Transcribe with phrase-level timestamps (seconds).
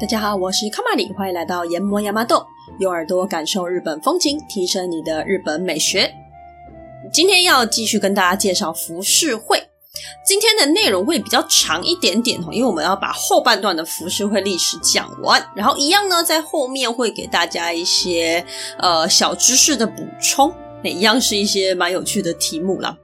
[0.00, 2.42] 大家好，我是卡玛里，欢迎来到研磨亚麻豆，
[2.78, 6.10] 用耳朵感受日本风情，提升你的日本美学。
[7.12, 9.62] 今天要继续跟大家介绍浮世绘，
[10.24, 18.42] 今天的内容会比较长一点点哦，因为我们要把后半段的浮世绘历史讲完，然后一样呢，在后面会给大家一些
[18.78, 20.50] 呃小知识的补充，
[20.82, 22.96] 那一样是一些蛮有趣的题目啦。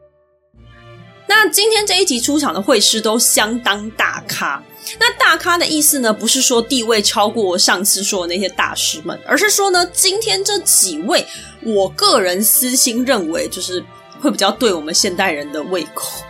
[1.29, 4.61] 那今天这一集出场的会师都相当大咖。
[4.99, 11.25] 那大咖的意思呢，不是说地位超过上次说的那些大师们，而是说呢，今天这几位，
[11.63, 13.85] 我个人私心认为，就是
[14.19, 16.25] 会比较对我们现代人的胃口。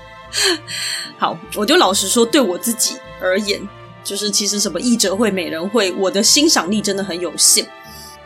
[1.16, 3.60] 好，我就老实说，对我自己而言，
[4.02, 7.64] 就是其实什么艺者会、美人会，我的欣赏力真的很有限。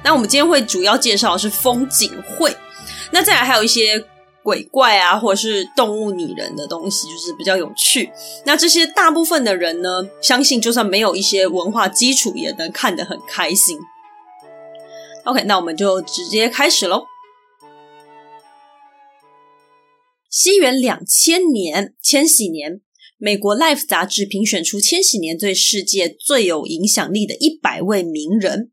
[0.02, 2.56] 那我们今天会主要介绍的是风景会，
[3.10, 4.02] 那再来还有一些。
[4.42, 8.10] 鬼怪啊，或者是动物拟人的东西，就是比较有趣。
[8.44, 13.78] 那这些大部分的人呢，相信就算没有一些文化基础，也能看得很开心。
[15.24, 17.04] OK，那我们就直接开始喽。
[20.28, 22.80] 西元两千年，千禧年，
[23.18, 28.72] 美国《Life》杂志评选出千禧年对世界最有影响力的一百位名人，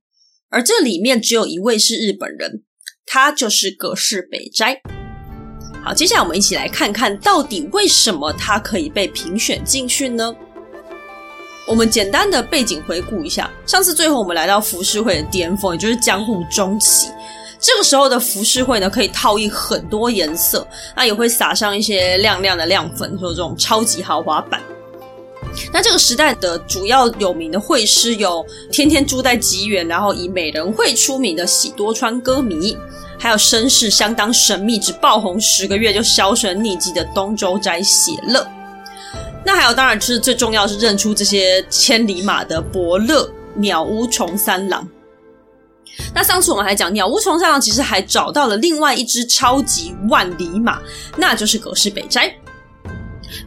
[0.49, 2.63] 而这里面只有一位是日本人，
[3.05, 4.81] 他就是葛饰北斋。
[5.83, 10.35] 好，接下来我们一起来看看到底为什么他可以被评选进去呢？
[11.67, 17.09] 我们简单的背景回顾一下，上次最后我们来到浮世绘的巅峰，也就是江户中期。
[17.59, 24.61] 这个时候的浮世绘呢，可以套印很多颜色，那也会撒上一些亮亮的亮粉，说这种超级豪华版。
[25.73, 32.77] 那这个时代的主要有名的绘师有天天住在吉原，然后以美人绘出名的喜多川歌迷。
[33.19, 38.47] 还有身世相当神秘，只爆红十个月就销声匿迹的东周斋写乐。
[39.45, 44.87] 那还有，当然就是最重要是认出这些千里马的伯乐鸟屋重三郎。
[46.13, 50.79] 那上次我们还讲鸟屋重三郎，其实还找到了另外一只超级万里马，
[51.17, 52.33] 那就是葛饰北斋。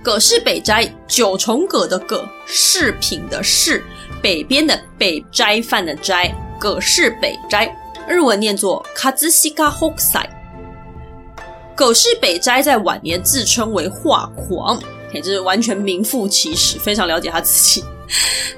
[0.02, 3.82] 葛饰北斋，九重葛的葛，饰品的饰，
[4.20, 7.74] 北边的北斋饭的斋，葛饰北斋。
[8.12, 10.28] 日文念作卡兹西卡霍塞。
[11.74, 14.78] 葛饰北斋在晚年自称为画狂，
[15.14, 17.82] 也就是完全名副其实，非常了解他自己。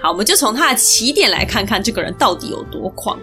[0.02, 3.16] 好，我们就从他的起点来看看这个人到底有多狂。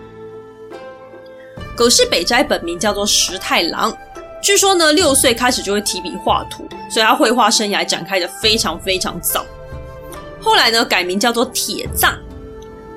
[1.76, 3.96] 狗是北斋本名叫做石太郎，
[4.42, 9.46] 据说呢六岁开始就会提笔画图，所以他绘画生涯展开的非常非常早。
[10.40, 12.18] 后来呢改名叫做铁藏。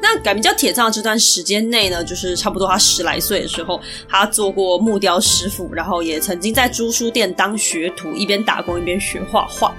[0.06, 9.75] 那改名叫铁藏这段时间内呢，就是差不多他十来岁的时候，他做过木雕师傅，然后也曾经在租书店当学徒，一边打工一边学画画。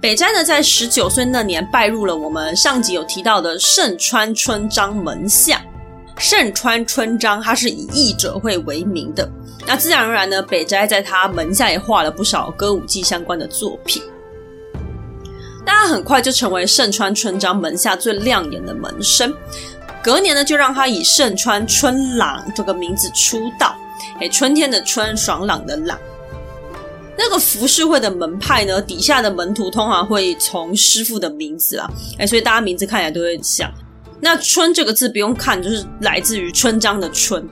[0.00, 5.60] 北斋呢，在十九岁那年拜入了我们上集有提到的盛川春章门下。
[6.16, 9.30] 盛川春章他是以艺者会为名的，
[9.66, 14.02] 那自然而然呢，北斋在他门下也画了不少歌舞伎相关的作品。
[15.66, 19.34] 但他很快就成为盛川春章门下最亮眼的门生，
[20.00, 23.76] 隔年呢，就让他以盛川春朗这个名字出道。
[24.20, 25.98] 哎，春天的春，爽朗的朗。
[27.18, 33.68] 那个浮世绘的门派呢，底下的门徒通常会从师傅的名字啊，哎，所以大家名字看起来都会像。
[34.20, 37.46] 那春这个字不用看，就是来自于春章的春。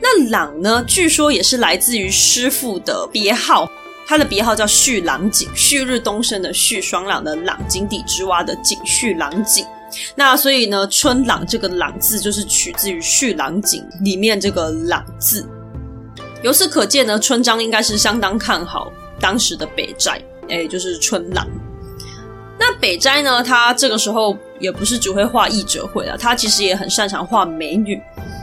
[0.00, 3.68] 那朗呢，据说也是来自于师傅的别号。
[4.06, 9.66] 他的别号叫旭郎景，旭日东升的旭，爽朗的朗，井底之蛙的井，旭郎景。
[10.14, 15.44] 那所以呢，春朗这个朗字就是取自于旭郎景里面这个朗字。
[16.42, 21.46] 由此可见呢，春章应该是相当看好当时的北斋，哎，就是春朗。
[22.58, 28.00] 那北斋呢，他这个时候也不是只会画艺者绘了，他其实也很擅长画美女。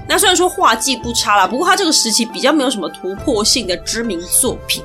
[0.07, 4.83] 那虽然说画技不差啦，不过他这个时期比较没有什么突破性的知名作品。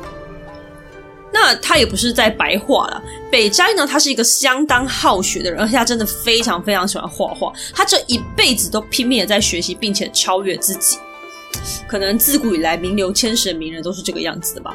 [1.33, 3.03] 那他也不是在白画了。
[3.31, 7.53] 北斋呢，他是一个相当好学的人，而且他真的非常非常喜欢画画。
[7.75, 10.99] 他这一辈子都拼命的在学习，并且超越自己。
[11.87, 14.75] 可能自古以来名流千史的名人都是这个样子的吧。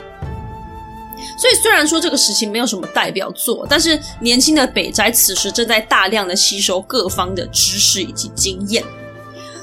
[1.38, 8.84] 所以虽然说这个时期没有什么代表作，但是年轻的北斋此时正在大量的吸收各方的知识以及经验。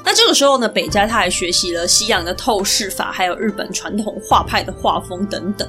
[0.05, 5.69] 那这个时候呢，北斋他还学习了西洋的透视法，还有日本传统画派的画风等等。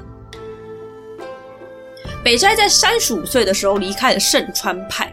[2.24, 5.12] 北斋在三十五岁的时候离开了盛川派，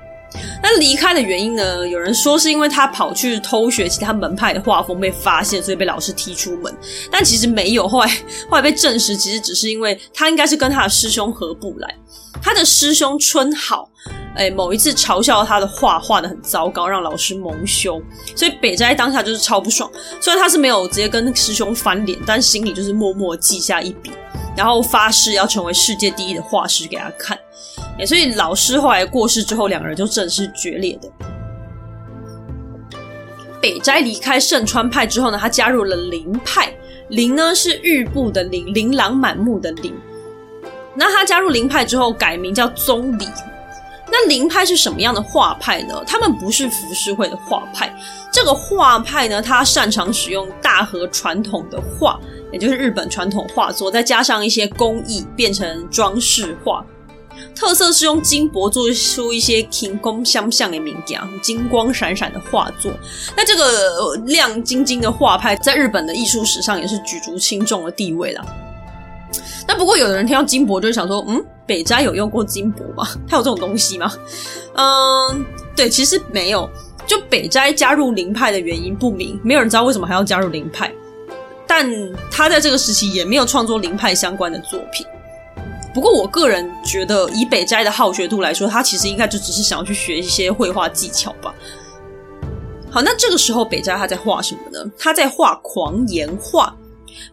[0.63, 1.89] 那离开的原因呢？
[1.89, 6.75] 有人说是因为他跑去偷学其他门派的画风被发现，所以被老师踢出门。
[7.11, 8.09] 但其实没有，后来
[8.51, 11.95] 后来被证实，其实只是因为他应该是跟他的师兄合不来。
[12.41, 13.91] 他的师兄春好，
[14.37, 18.01] 哎，某一次嘲笑他的画画得很糟糕，让老师蒙羞，
[18.37, 19.91] 所以北斋当下就是超不爽。
[20.21, 24.13] 虽然他是没有直接跟师兄翻脸，但心里就是默默记下一笔，
[24.59, 27.39] 然后发誓要成为世界第一的画师给他看。
[28.05, 31.09] 所以老师后来过世之后，两个人就正式决裂的。
[33.63, 36.75] 北斋离开盛川派之后呢，他加入了林派。
[37.09, 39.95] 林呢是玉部的林，琳琅满目的林。
[40.93, 43.29] 那他加入林派之后，改名叫宗理。
[44.11, 46.03] 那林派是什么样的画派呢？
[46.07, 47.95] 他们不是浮世绘的画派。
[48.33, 52.19] 这个画派呢，他擅长使用大和传统的画，
[52.53, 56.85] 也就是日本传统画作，再加上一些工艺，变成装饰画。
[57.55, 62.93] 特色是用金箔做出一些金光相像的名件，金光闪闪的画作。
[63.37, 68.45] 那这个亮晶晶的画派，在日本的艺术史上也是举足轻重的地位了。
[69.67, 73.07] 那不过有的人听到金箔就会想说，嗯，北斋有用过金箔吗？
[73.29, 74.11] 他有这种东西吗？
[74.75, 75.45] 嗯，
[75.77, 76.69] 对，其实没有。
[77.07, 80.93] 就北斋加入林派的原因不明，没有人知道为什么还要加入林派。
[81.67, 81.87] 但
[82.31, 85.07] 他在这个时期也没有创作灵派相关的作品。
[85.95, 91.55] 不过我个人觉得，以北斋的好学度来说，他其实应该就只是想要去学一些绘画技巧吧。
[92.91, 94.91] 好，那这个时候北斋他在画什么呢？
[94.99, 96.75] 他在画狂言画。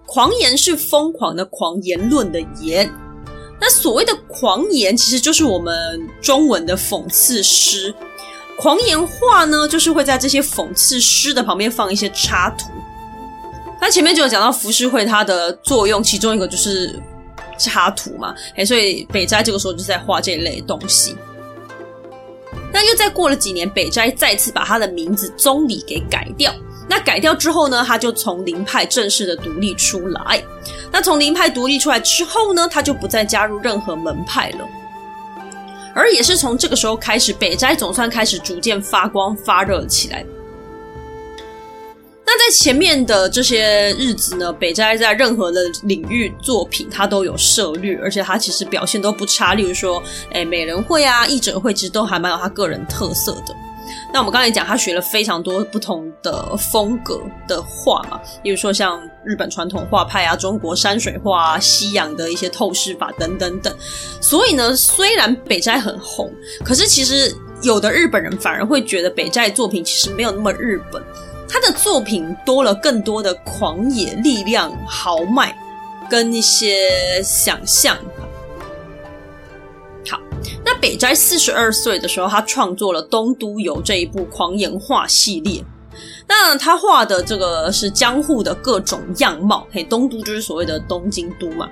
[0.06, 2.90] 狂言是疯狂的狂，言论的言。
[3.60, 7.94] 那所谓的狂言，其实就是我们中文的讽刺诗。
[8.58, 12.70] 狂言画呢，就是会在这些讽刺诗的旁边放一些插图。
[13.82, 16.98] 那前面就有讲到浮世绘它的作用，其中一个就是
[17.58, 18.34] 插图嘛。
[18.56, 21.16] 哎，所以北斋这个时候就在画这一类东西。
[22.74, 26.54] 那又再过了几年，北斋再次把他的名字宗理给改掉。
[26.88, 30.44] 那改掉之后呢，他就从林派正式的独立出来。
[30.92, 34.68] 那从林派独立出来之后呢，他就不再加入任何门派了。
[35.94, 40.26] 而也是从这个时候开始，北斋总算开始逐渐发光发热起来。
[42.28, 49.54] 那在前面的这些日子呢，北斋在任何的领域作品，他都有涉猎，而且他其实表现都不差。
[49.54, 53.56] 例如说，诶，美人绘啊，译者会，其实都还蛮有他个人特色的。
[54.14, 63.76] 那我们刚才讲，他学了非常多不同的风格的画嘛，比如说像日本传统画派啊、中国山水画啊、西洋的一些透视法等等等。
[64.22, 66.32] 所以呢，虽然北斋很红，
[66.64, 71.02] 可是其实有的日本人反而会觉得北斋作品其实没有那么日本，
[71.48, 75.56] 他的作品多了更多的狂野、力量、豪迈
[76.10, 77.98] 跟一些想象。
[80.64, 85.64] 那北斋四十二岁的时候，他创作了《东都游》这一部狂言画系列。
[86.28, 91.70] 那他画的这个是江户的各种样貌，嘿，东都就是所谓的东京都嘛。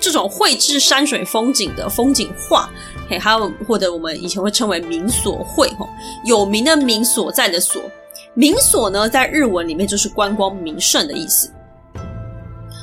[0.00, 2.70] 这种绘制山水风景的风景画，
[3.08, 5.88] 嘿，还有或者我们以前会称为名所绘，吼，
[6.24, 7.82] 有名的名所在的所，
[8.34, 11.50] 名所呢，在日文里面就是观光名胜的意思。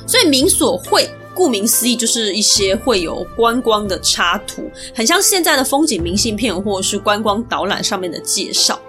[0.06, 1.08] 所以名所绘。
[1.36, 8.80] 顾名思义，就是一些会有观光的插图，很像现在的风景明信片或者是观光导览上面的介绍。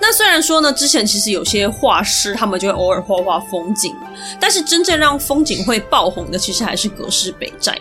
[0.00, 3.92] 那虽然说呢，之前其实有些画师他们就会偶尔画画风景，
[4.40, 7.76] 但是真正让风景会爆红的，其实还是葛饰北斋。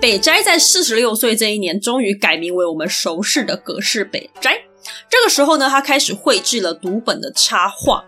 [0.00, 4.56] 北斋在四十六岁这一年，终于改名为我们熟悉的葛饰北斋。
[5.10, 8.04] 这个时候呢，他开始绘制了读本的插画。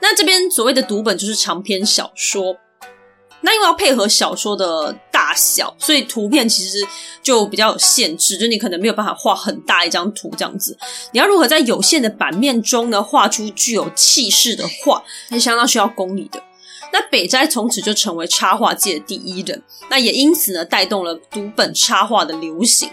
[0.00, 2.56] 那这边所谓的读本就是长篇小说，
[3.40, 6.86] 那因为要配合小说的大小，所以图片其实
[7.22, 10.76] 就比较有限制，就你可能没有办法画很大一张图这样子。
[11.12, 16.42] 你要如何在有限的版面中呢，画出具有气势的画，是相当需要功力的。
[16.92, 22.90] 那北斋从此就成为插画界的第一人，那也因此呢，带动了读本插画的流行。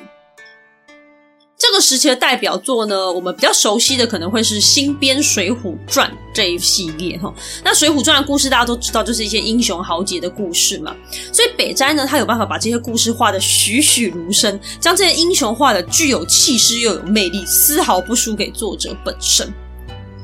[1.60, 7.32] 这个时期的代表作呢，我们比较熟悉的可能会是新编《水浒传》这一系列哈。
[7.66, 10.96] 那《水浒传》的故事大家都知道，就是一些英雄豪杰的故事嘛。
[11.34, 19.54] 所以北斋呢，他有办法把这些故事画得栩栩如生，将这些英雄画得具有气势又有魅力，丝毫不输给作者本身。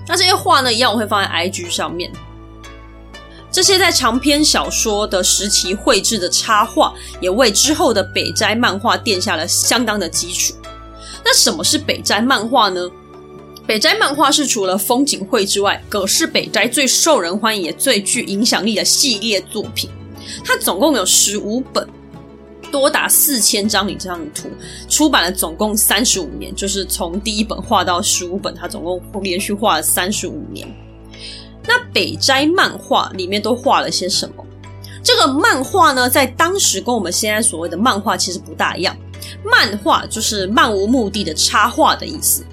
[0.08, 2.10] 那这些画呢，一样我会放在 IG 上面。
[3.52, 10.54] 这些在长篇小说的时期绘制的插画，也为之后的北斋漫画奠下了相当的基础。
[11.26, 12.88] 那什么是北斋漫画呢？
[13.66, 19.90] 北斋漫画是除了风景绘之外，葛饰北斋最受人欢迎也最具影响力的系列作品。
[20.44, 21.88] 它总共有十五本，
[22.72, 24.48] 多达四千张以上的图，
[24.88, 30.68] 出版了总共三十五年，就是从第一本画到十五本，它总共连续画了三十五年。
[31.68, 34.46] 那北斋漫画里面都画了些什么？
[35.04, 38.96] 这个漫画呢，在当时跟我们现在所谓的漫画其实不大一样。
[39.44, 42.46] 漫画就是漫无目的的插画的意思，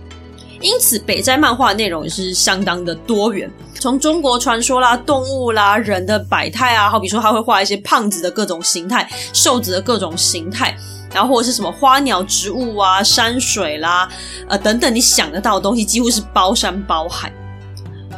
[0.61, 10.77] 因此北斋漫画内容也是相当的多元，从中国传说啦、动物啦、人的百态啊，好比说他会画一些胖子的各种形态、瘦子的各种形态，
[11.13, 14.09] 然后或者是什么花鸟植物啊、山水啦，
[14.49, 17.33] 呃等等，你想得到的东西几乎是包山包海。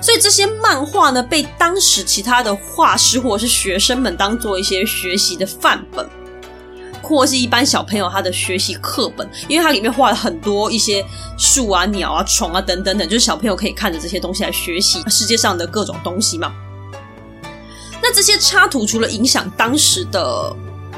[0.02, 6.06] 所以这些漫画呢，被当时其他的画师或者是学生们当做一些学习的范本，
[7.04, 11.04] 或是一般小朋友他的学习课本，因为它里面画了很多一些
[11.38, 16.52] 树啊、鸟啊、虫啊等等等，就是小朋友可以看着这些东西来学习世界上的各种东西嘛。
[18.02, 20.54] 那这些插图除了影响当时的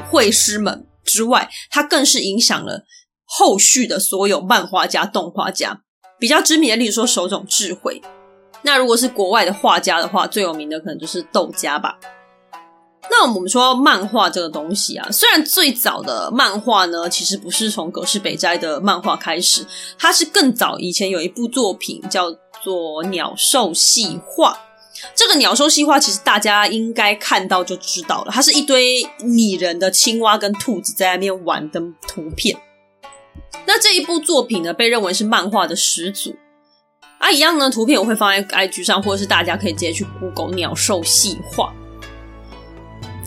[0.09, 2.83] 绘师们之外，它更是影响了
[3.25, 5.81] 后续的所有漫画家、动画家。
[6.19, 8.01] 比较知名的，例如说手冢治绘。
[8.63, 11.97] 那如果是国外的画家的话，最有名的可能就是豆家吧。
[13.09, 19.65] 那我们说漫画这个东西啊，虽然最早的漫画呢，其实不是从葛饰北斋的漫画开始，
[19.97, 22.29] 它是更早以前有一部作品叫
[22.63, 24.51] 做《鸟兽戏画》。
[25.15, 32.59] 这个《鸟兽戏画》其实大家应该看到就知道了，它是一堆拟人的青蛙跟兔子在那边玩的图片。
[33.65, 36.35] 那这一部作品呢，被认为是漫画的始祖。
[37.19, 41.73] 啊，一样呢，图片我会放在 IG 上，或者是大家可以直接去 Google 鸟兽戏画。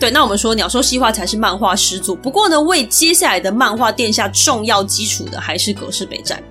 [0.01, 2.15] 对，那我们说鸟兽西化才是漫画始祖。
[2.15, 6.41] 不过呢，为接下来的漫画奠下重要基础的还是葛饰北战。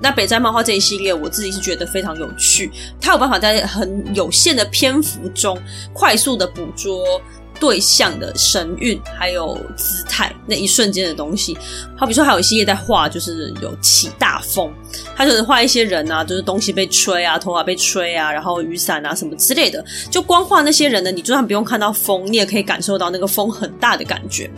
[0.00, 2.70] 那北战漫画这一系列，我自己是觉得非常有趣，
[3.00, 5.60] 它有办法在很有限的篇幅中，
[5.92, 7.20] 快速的捕捉。
[7.60, 11.56] 对象的神韵，还有姿态，那一瞬间的东西，
[11.96, 14.72] 好比说还有一系列在画，就是有起大风，
[15.14, 24.50] 他就是画一些人啊，就是东西被吹啊，头发被吹啊，然后雨伞啊什么之类的，就光画那些人呢，你就算不用看到风，你也可以感受到那个风很大的感觉。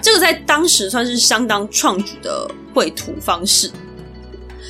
[0.00, 3.70] 这个在当时算是相当创举的绘图方式。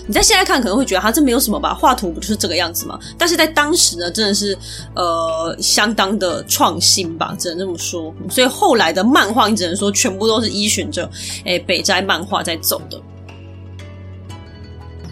[0.07, 2.99] 你在现在看可能会觉得它这没有什么吧，画图不就是这个样子吗？
[3.17, 4.57] 但是在当时呢，真的是
[4.95, 8.15] 呃相当的创新吧，只能这么说。
[8.29, 11.11] 所以后来的漫画，你只能说全部都是依循着
[11.45, 13.01] 诶北斋漫画在走的。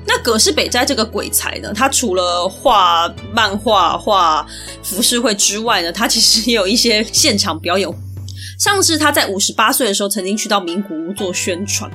[0.05, 4.47] 那葛饰北斋这个鬼才呢，他除了画漫画、画
[4.83, 7.89] 浮世绘之外呢，他其实也有一些现场表演，
[8.59, 11.91] 像是他在五十八岁的时候，曾经去到名古屋做宣传。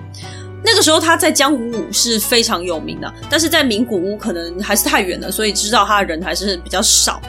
[0.64, 7.22] 那个时候他在江户屋是非常有名的，但是在名古屋可能还是太远了，所以知道他的人还是比较少。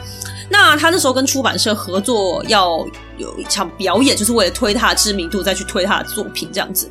[0.51, 2.83] 那他那时候跟出版社合作，要
[3.17, 6.89] 有一场表演，就是为了推他的知名度，再去推他的作品这样子。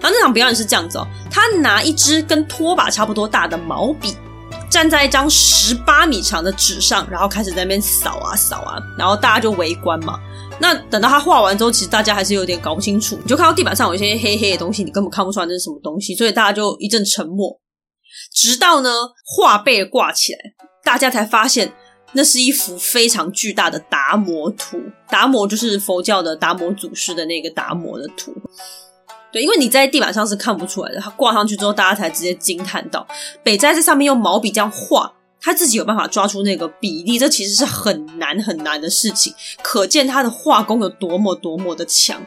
[0.00, 4.16] 然后那场表演是这样子哦，他拿一支跟拖把差不多大的毛笔，
[4.68, 10.18] 站在一张十八米长的纸上，然后开始在那边扫啊扫啊，然后大家就围观嘛。
[10.58, 13.16] 那等到他画完之后，其实大家还是有点搞不清楚。
[13.22, 17.60] 你就看到地板上有一些黑黑的东西，你根本看不出来这是什么东西，所以大家就一阵沉默。
[18.32, 18.90] 直到呢
[19.24, 20.38] 画被挂起来，
[20.82, 21.72] 大家才发现
[22.12, 24.80] 那是一幅非常巨大的达摩图。
[25.08, 28.32] 达摩就是佛教的达摩祖师的那个达摩的图。
[29.32, 33.06] 对，因为你在地板上是看不出来的，他挂上去之后，大家才直接惊叹到
[33.42, 35.12] 北斋在上面用毛笔这样画。
[35.40, 42.20] 他自己有办法抓出那个比例，这其实是很难很难的事情，可见他的画工有多么多么的强。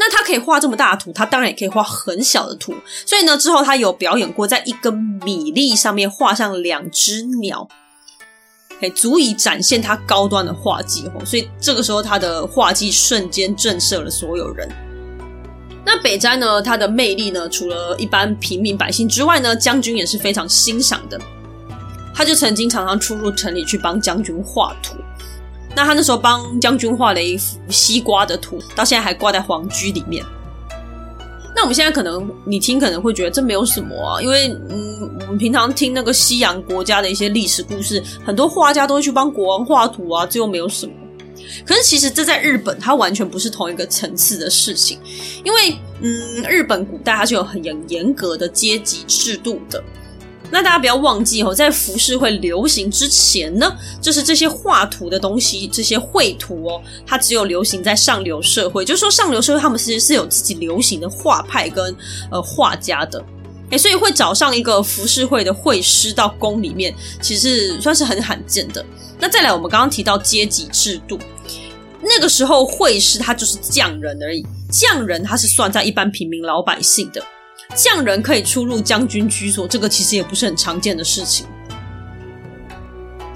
[0.00, 2.72] 那他可以画这么大的图，他当然也可以画很小的图。
[3.04, 7.66] 所以呢，之后他有表演过，在一根米粒上面画上两只鸟，
[8.78, 11.24] 嘿，足以展现他高端的画技哦。
[11.24, 14.68] 所以这个时候，他的画技瞬间震慑了所有人。
[15.84, 21.20] 那北斋呢，他的魅力呢，除了一般平民百姓之外呢，将军也是非常欣赏的。
[22.18, 24.96] 他就曾经常常出入城里去帮将军画图，
[25.76, 30.26] 那他那时候帮将军画了一幅西瓜的图，到现在还挂在皇居里面。
[31.54, 40.92] 那我们现在可能你听可能会觉得这没有什么啊，因为嗯，我们平常听那个西洋国家的一些历史故事，很多画家都会去帮国王画图啊，这又没有什么。
[41.64, 44.98] 可是其实这在日本，它完全不是同一个层次的事情，
[45.44, 49.80] 因为嗯，日本古代它是有很严严格的阶级制度的。
[50.50, 61.94] 那大家不要忘记哦，在浮世绘流行之前呢，就是这些画图的东西，这些绘图哦，它只有流行在上流社会，就是说上流社会他们其实是有自己流行的画派跟
[62.30, 63.22] 呃画家的，
[63.70, 68.84] 诶，所以会找上一个浮世绘的绘师到宫里面，其实算是很罕见的。
[69.20, 71.18] 那再来，我们刚刚提到阶级制度，
[72.00, 77.22] 那个时候绘师他就是匠人而已，匠人他是算在一般平民老百姓的。
[77.76, 81.46] 匠人可以出入将军居所，这个其实也不是很常见的事情。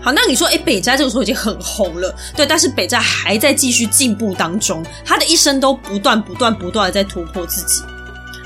[0.00, 7.82] 好，那你说，哎，北斋这个时候已经很红了，对，但是北斋还在继续进步当中，他的一生都不断、不断、不断的在突破自己。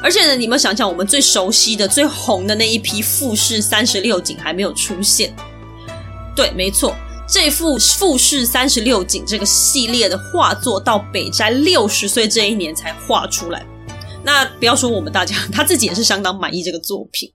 [0.03, 5.35] 而且呢，你们想想，我们最熟悉的、最红的那一批富士三十六景还没有出现。
[6.35, 6.95] 对，没错，
[7.27, 13.65] 这幅富士三十六景这个系列的画作，到北斋六十岁这一年才画出来。
[14.27, 17.33] 那不要说我们大家，他自己也是相当满意这个作品。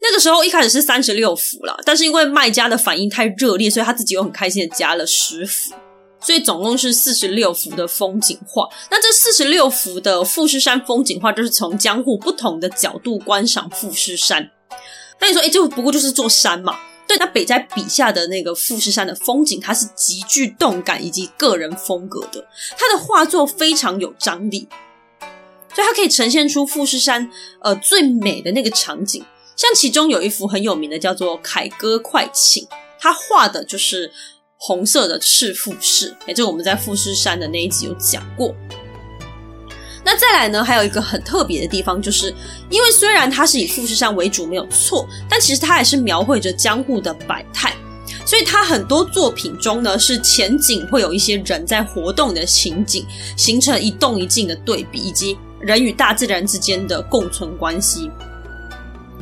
[0.00, 5.72] 那个时候一开始是三十六幅啦，但是因为卖家的反应太热烈，所以他自己又很开心的加了十幅，
[6.20, 8.68] 所以总共是四十六幅的风景画。
[8.90, 14.50] 那这四十六幅的富士山风景画，就是从江户不同的角度观赏富士山。
[15.20, 16.76] 那你说，诶，这不过就是座山嘛？
[17.06, 22.44] 对，那北斋笔下的那个富士山的风景，它是极具动感以及个人风格的，
[22.76, 24.66] 他的画作非常有张力，
[25.74, 29.24] 所以它可以呈现出富士山呃最美的那个场景。
[29.56, 32.64] 像其中有一幅很有名的，叫做《凯歌快请》，
[32.98, 34.10] 他画的就是
[34.56, 36.16] 红色的赤富士。
[36.26, 38.54] 哎，这个我们在富士山的那一集有讲过。
[40.04, 42.34] 那再来呢，还有一个很特别的地方，就是
[42.70, 47.72] 因为虽然它是以富士山为主没有错，但其实它还是描绘着江户的百态。
[48.26, 58.10] 所以它很多作品中呢，是前景会有一些人在活动的情景，形成一动一静的对比，以及人与大自然之间的共存关系。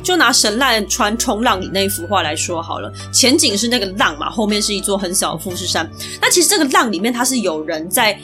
[0.03, 5.87] 就拿神奈川冲浪里那一幅画来说好了，前景是那个浪嘛，后面是一座很小的富士山。
[6.19, 8.19] 那其实这个浪里面，它是有人在，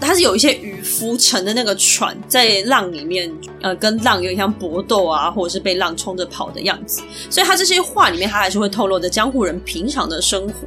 [0.00, 3.32] 它是有一些渔夫乘的那个船在浪里面，
[3.62, 7.00] 呃，跟浪有点像搏斗啊，或者是被浪冲着跑的样子。
[7.30, 10.66] 所以它这些画里面，它还是会透露着江户人平常的生活。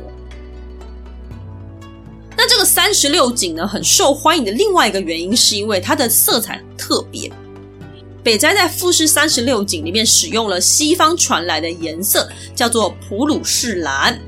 [2.43, 7.31] 那这个三十六景呢，很受欢迎的另外一个原因，是因为它的色彩特别。
[8.21, 14.19] 北斋在富士三十六景里面使用了西方传来的颜色，叫做普鲁士蓝。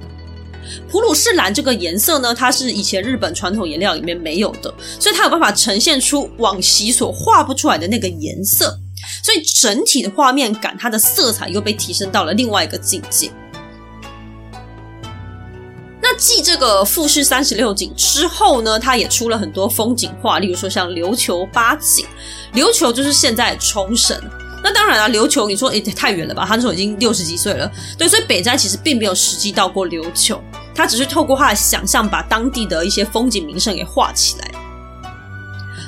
[0.89, 8.79] 普鲁士蓝这个颜色呢，它是以前日本传统颜料里面没有的，所以它有办法呈现出往昔所画不出来的那个颜色，
[9.21, 13.29] 所以整体的画面感，它的色彩又被提升到了另外一个境界。
[16.25, 22.03] 继这个富士三十六景之后呢，它也出了很多风景画，例如说像琉球八景。
[22.55, 24.19] 琉球就是现在的冲绳，
[24.63, 26.43] 那当然了，琉球你说诶太远了吧？
[26.47, 30.41] 他那时候已经六十几岁了，对，所以北斋其实并没有实际到过琉球，
[30.73, 34.51] 他只是透过他的想象，把当地的一些风景名胜给画起来。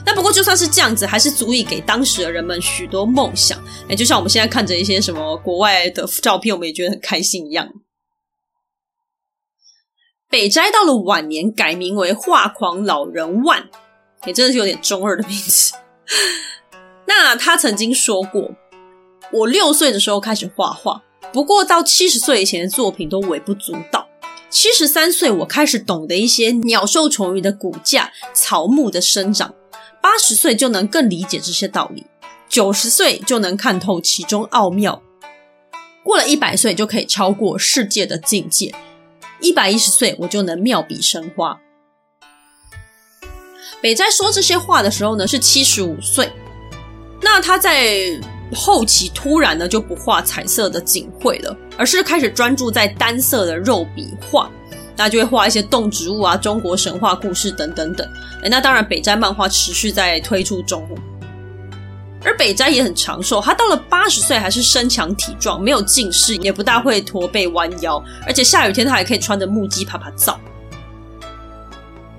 [0.05, 3.57] 那不过就算是这样子，还是足以给当时的人们许多梦想。
[3.87, 7.67] 诶就像我们现在看着一些什么国外的照片，我们也觉得很开心一样。
[10.29, 13.69] 北斋到了晚年，改名为画狂老人万，
[14.25, 15.73] 也真的是有点中二的名字。
[17.05, 18.51] 那他曾经说过
[19.31, 24.05] ：“我六岁的时候开始画画，不过到七十岁以前的作品都微不足道。
[24.49, 29.51] 七十三岁，我开始懂得一些鸟兽虫鱼的骨架、草木的生长；
[30.01, 32.03] 八十岁就能更理解这些道理；
[32.49, 35.01] 九十岁就能看透其中奥妙；
[36.03, 38.73] 过了一百岁就可以超过世界的境界；
[39.41, 41.59] 一百一十岁，我就能妙笔生花。”
[43.81, 46.31] 北斋说这些话的时候呢，是七十五岁。
[47.21, 48.19] 那他在
[48.55, 54.49] 后期突然呢就不画彩色的景绘了，而是开始专注在单色的肉笔画，
[54.95, 58.07] 那就会画一些动植物啊、中国神话故事等等等。
[58.43, 60.87] 诶，那当然北斋漫画持续在推出中，
[62.23, 70.35] 而北斋也很长寿，他到了八十岁还是身强体壮，没有近视，也不大会驼背弯腰，而且下雨天他还可以穿着木屐趴趴走。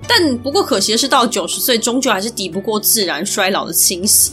[0.07, 4.33] 但不过可惜的是，到九十岁终究还是抵不过自然衰老的侵袭。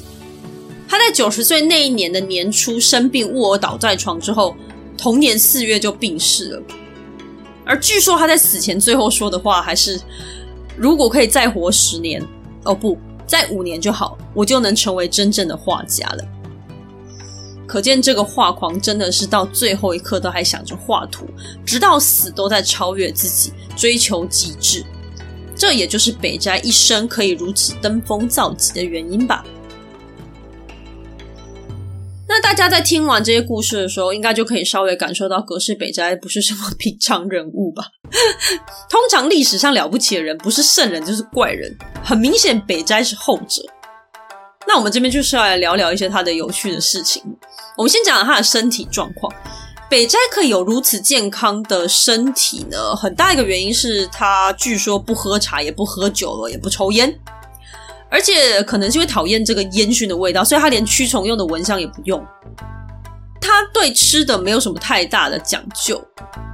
[0.88, 4.56] 他在九十岁那一年的年初生病卧倒在床之后，
[4.98, 6.62] 同年四月就病逝了。
[7.66, 10.00] 而据说他在死前最后说的话还是
[10.78, 12.24] ：“如果可以再活十年，
[12.64, 12.98] 哦不，
[13.28, 16.24] 再五年就好，我就能成为真正的画家了。”
[17.68, 21.26] 可见这个画狂真的是到最后一刻都还想着画图，
[21.66, 24.86] 直到死都在超越自己，追求极致。
[25.56, 29.44] 这也就是北斋一生可以如此登峰造极的原因吧。
[32.46, 37.86] 大家在听完这些故事的时候，应该就可以稍微感受到葛饰北斋不是什么平常人物吧？
[38.88, 41.76] 通常历史上了不起的人，不是圣人就是怪人。
[42.04, 43.64] 很明显，北斋是后者。
[44.68, 47.24] 那我们这边就是要来聊聊一些他的有趣的事情。
[47.76, 49.34] 我们先讲讲他的身体状况。
[49.90, 57.12] 北斋可以有如此健康的身体呢，很大一个原因是他据说不喝茶，也不喝酒了，也不抽烟。
[58.16, 62.26] 而且可能是因为讨厌这个烟熏的味道，所以他连驱虫用的蚊香也不用。
[63.42, 66.02] 他对吃的没有什么太大的讲究，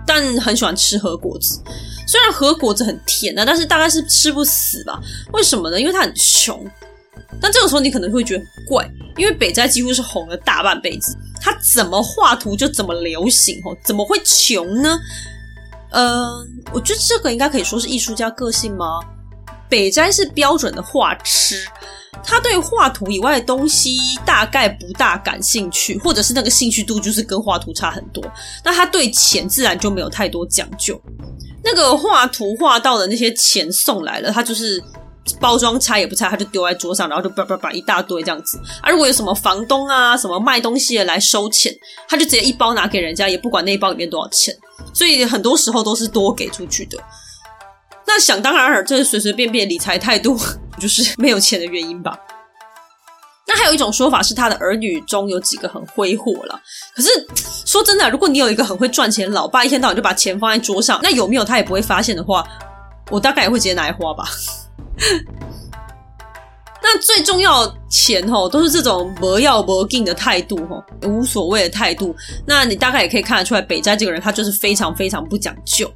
[0.08, 1.62] 但很喜欢吃核果子。
[2.08, 5.00] 虽然核果子很甜啊，但是大概是吃不死吧？
[5.34, 5.80] 为什么呢？
[5.80, 6.66] 因为他很穷。
[7.40, 15.00] 但这个时候你可能会觉得很怪，因为北斋几乎是红了大半辈子，他怎么画图就怎么流行哦，怎么会穷呢？
[15.92, 16.44] 呃，
[16.74, 19.00] 我觉得这个应该可以说是艺术家个性吗？
[19.72, 21.66] 北斋是标准的画痴，
[22.22, 28.22] 他对画图以外的东西大概不大感兴趣，或者是那个兴趣度就是跟画图差很多。
[28.66, 31.02] 那他对钱自然就没有太多讲究。
[31.64, 34.84] 那个画图画到的那些钱送来了，他就是。
[35.40, 38.60] 包装拆也不拆，他就丢在桌上，然后就叭叭叭一大堆这样子。
[38.82, 41.72] 啊，如果有什么房东啊、什么卖东西的来收钱，
[42.10, 44.54] 他就直接一包拿给人家，也不管那一包里面多少钱。
[44.92, 46.98] 所以很多时候都是多给出去的。
[48.08, 50.38] 那想当然尔，这是随随便便理财态度，
[50.80, 52.18] 就是没有钱的原因吧？
[53.48, 56.60] 那还有一种说法是，他的儿女中有几个很挥霍了。
[56.96, 57.10] 可是
[57.66, 62.48] 说真的，如果你有一个很会赚钱的老爸，一天到晚就把钱放在桌上，那有没有他也不会发现的话，
[63.10, 64.24] 我大概也会直接拿来花吧。
[66.84, 72.16] 那最重要的钱吼，都是这种不要不进的态度吼，无所谓的态度。
[72.46, 75.92] 那你大概也可以看得出来，北斋这个人他就是非常非常不讲究。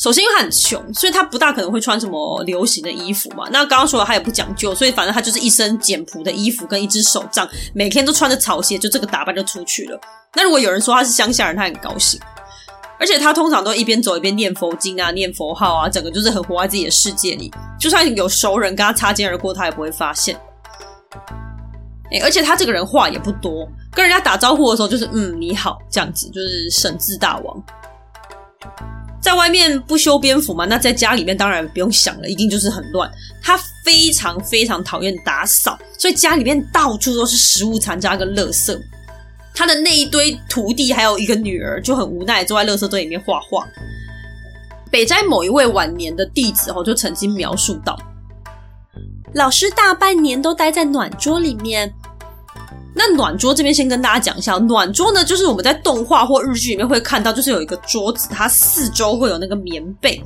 [0.00, 3.46] 首先因为他很穷，所以他不大可能会穿什么流行的衣服嘛。
[3.52, 10.00] 那刚刚说了他也不讲究，所以反正他就是一身简朴的衣服跟一只手杖，每天都穿着草鞋，就这个打扮就出去了。
[10.34, 12.18] 那如果有人说他是乡下人，他很高兴。
[12.98, 17.52] 而且他通常都一边走一边念佛经啊，念佛号啊，整个就是很活在自己的世界里。
[17.78, 20.34] 就算有熟人跟他擦肩而过，他也不会发现。
[22.12, 27.62] 欸，而且他这个人话也不多，跟人家打招呼的时候就是嗯你好这样子，就是省字大王。
[29.20, 33.10] 在外面不修边幅嘛，那在家里面当然不用想了，一定就是很乱。
[33.42, 38.78] 他非常非常讨厌打扫，所以家里面到处都是食物残渣跟垃圾。
[39.54, 43.66] 他的那一堆徒弟还有一个女儿就很无奈，坐在垃圾堆里面画画。
[44.90, 47.98] 北斋某一位晚年的弟子哦，就曾经描述到：
[49.34, 51.92] 老师大半年都待在暖桌里面。
[52.94, 60.20] 那暖桌这边先跟大家讲一下，暖桌呢，就是我们在动画或日剧里面会看到，就是有一个桌子，它四周会有那个棉被。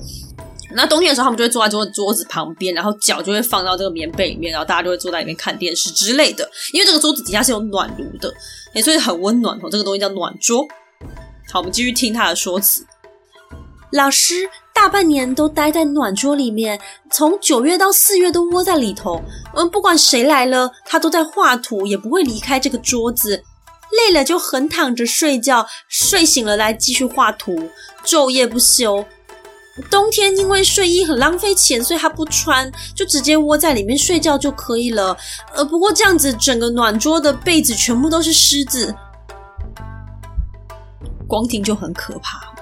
[0.77, 6.50] 那冬天的时候，他们就会坐在桌桌子旁边，然后脚就会放到这个棉被里面，然后大家就会坐在里面看电视之类的。
[6.72, 8.33] 因为这个桌子底下是有暖炉的，
[8.72, 9.68] 欸，所以很温暖哦。
[9.70, 10.66] 这个东西叫暖桌。
[11.53, 12.85] 好，我们继续听他的说辞。
[13.94, 16.80] 老师大半年都待在暖桌里面，
[17.12, 19.22] 从九月到四月都窝在里头。
[19.54, 23.44] 嗯，不管谁来了，他都在画图，也不会离开这个桌子。
[23.92, 27.70] 累了就横躺着睡觉，睡醒了来继续画图，
[28.04, 29.07] 昼夜不休。
[29.88, 35.16] 冬天因为睡衣很浪费钱，所以他不穿，就直接窝在里面睡觉就可以了。
[35.54, 38.92] 呃，不过这样子整个暖桌的被子全部都是虱子，
[41.28, 42.52] 光听就很可怕。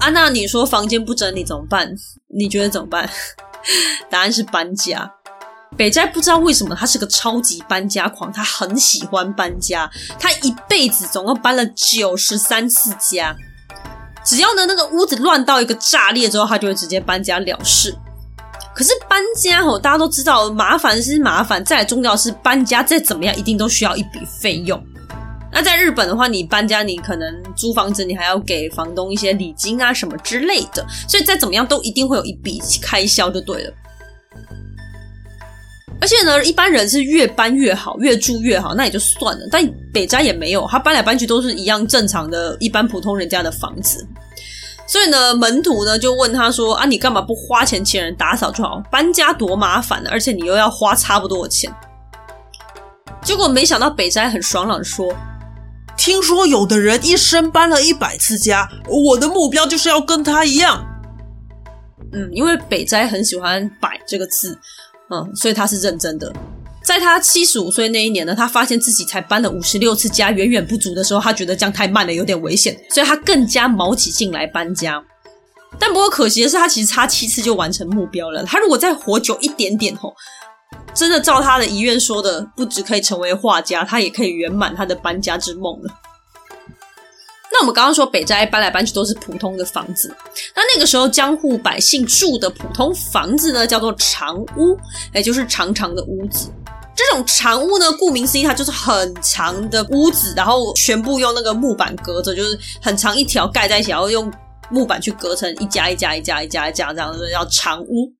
[0.00, 1.94] 啊，那你说房间不整理怎么办？
[2.28, 3.08] 你觉得怎么办？
[4.10, 5.10] 答案是搬家。
[5.76, 13.36] 北斋不知道为什么他是个超级搬家狂，他很喜欢搬家，他一辈子总共搬了九十三次家。
[14.24, 17.94] 只要呢，那个屋子乱到一个炸裂之后，他就会直接搬家了事。
[18.74, 24.82] 可是搬家吼，大家都知道麻烦是麻烦，再重要是搬家再怎么样，一定都需要一笔费用。
[25.56, 33.72] 那在日本的话，你搬家你可能租房子，你还要给房东一些礼金啊什么之类的，所以再怎么样都一定会有一笔开销就对了。
[35.98, 39.48] 而且呢，一般人是越搬越好，越住越好，那也就算了。
[39.50, 44.06] 但北斋也没有，他搬来搬去都是一样正常的一般普通人家的房子。
[44.86, 48.78] 所以呢，门徒呢就问他说：“啊，你干嘛不花钱请人打扫就好？
[48.90, 51.74] 搬家多麻烦呢，而且你又要花差不多的钱。”
[53.24, 55.10] 结果没想到北斋很爽朗的说
[55.96, 60.84] ：“听说有的人一生搬了一百次家，我的目标就是要跟他一样。”
[62.12, 64.58] 嗯，因为北斋很喜欢“百”这个字。
[65.08, 66.32] 嗯，所以他是认真的。
[66.82, 75.02] 在他七十五岁那一年呢，他发现自己才搬了五十六次家，远远不足的时候，他觉得这样太慢了，有点危险，所以他更加卯起劲来搬家。
[75.78, 78.44] 但不过可惜的是，他其实差七次就完成目标了。
[78.44, 80.14] 他如果再活久一点点吼，
[80.96, 85.90] 真的照他的遗愿说的，不只可以成为画家，他也可以圆满他的搬家之梦了。
[87.52, 90.14] 那我们刚刚说北斋搬来搬去都是普通的房子，
[90.54, 94.78] 那那个时候江户百姓住的普通房子呢，叫做长屋，
[95.14, 96.50] 也就是长长的屋子。
[96.94, 104.32] 这种长屋呢，顾名思义，它就是很长的屋子，然后全部用那个木板隔着，就是很长一条盖在一起，然后用
[104.70, 108.10] 木板去隔成一家一家一家一家一家这样子，叫长屋。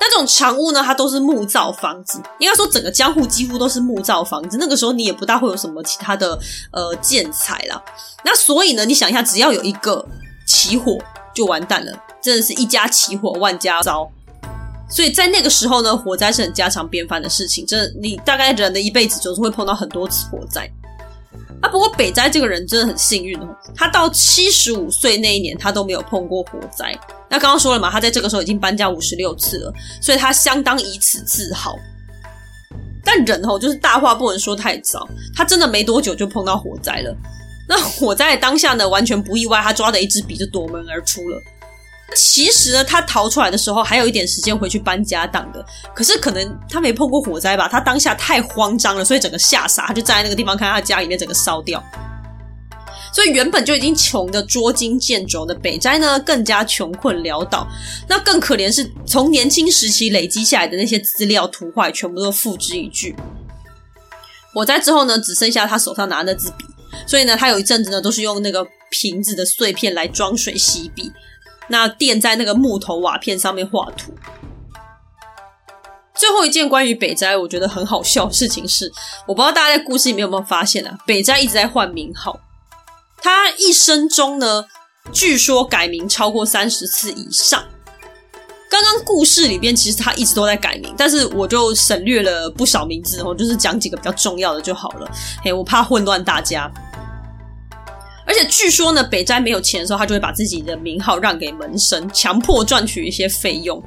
[0.00, 4.56] 那这种长屋呢，它都是木造房子，应该说整个江户几乎都是木造房子。
[4.58, 6.38] 那个时候你也不大会有什么其他的
[6.72, 7.80] 呃建材啦。
[8.24, 10.04] 那所以呢，你想一下，只要有一个
[10.46, 10.98] 起火
[11.34, 14.10] 就完蛋了，真的是一家起火万家糟。
[14.88, 17.66] 所以在那个时候呢，火灾是很家常便饭的事情。
[17.66, 20.68] 真的，你大概人的一辈子总是会碰到很多次火灾。
[21.60, 26.98] 啊，不过北斋这个人真的很幸运哦，他到七十五岁那一年，他都没有碰过火灾。
[27.28, 31.78] 那刚刚说了嘛，他在这个时候已经搬家五十六次了，所以他相当以此自豪。
[33.04, 37.14] 但人哦，就是大话不能说太早，他真的没多久就碰到火灾了。
[37.68, 41.40] 那火灾当下呢，完全不意外，他抓的一支笔就夺门而出了。
[42.16, 51.82] 其实呢，他逃出来的时候还有一点时间回去搬家当的，可是可能他没碰过火灾吧，他当下太慌张了，所以整个吓傻，他就站在那个地方看他家里面整个烧掉。
[53.12, 57.66] 所以原本就已经穷得捉襟见肘的北斋呢，更加穷困潦倒。
[58.08, 63.14] 那更可怜是从年轻时期累积下来的那些资料图画，全部都付之一炬。
[64.52, 66.64] 火灾之后呢，只剩下他手上拿的那支笔，
[67.06, 71.12] 所以呢，他有一阵子呢都是用那个瓶子的碎片来装水洗笔。
[71.70, 74.12] 那垫在那个木头瓦片上面画图。
[76.14, 78.92] 最后一件关于北斋我觉得很好笑的事情是，
[79.26, 82.38] 我不知道大家在故事里面有没有发现啊，北斋一直在换名号。
[83.22, 84.66] 他一生中呢，
[85.12, 87.64] 据说改名超过三十次以上。
[88.68, 95.10] 刚刚故事里边其实他一直都在改名，但是我就省略了不少名字我，就是讲几个比较重要的就好了。
[95.42, 96.70] 嘿，我怕混乱大家。
[98.30, 103.82] 而且据说呢，北斋没有钱的时候，他就会把自己的名号让给门生，强迫赚取一些费用，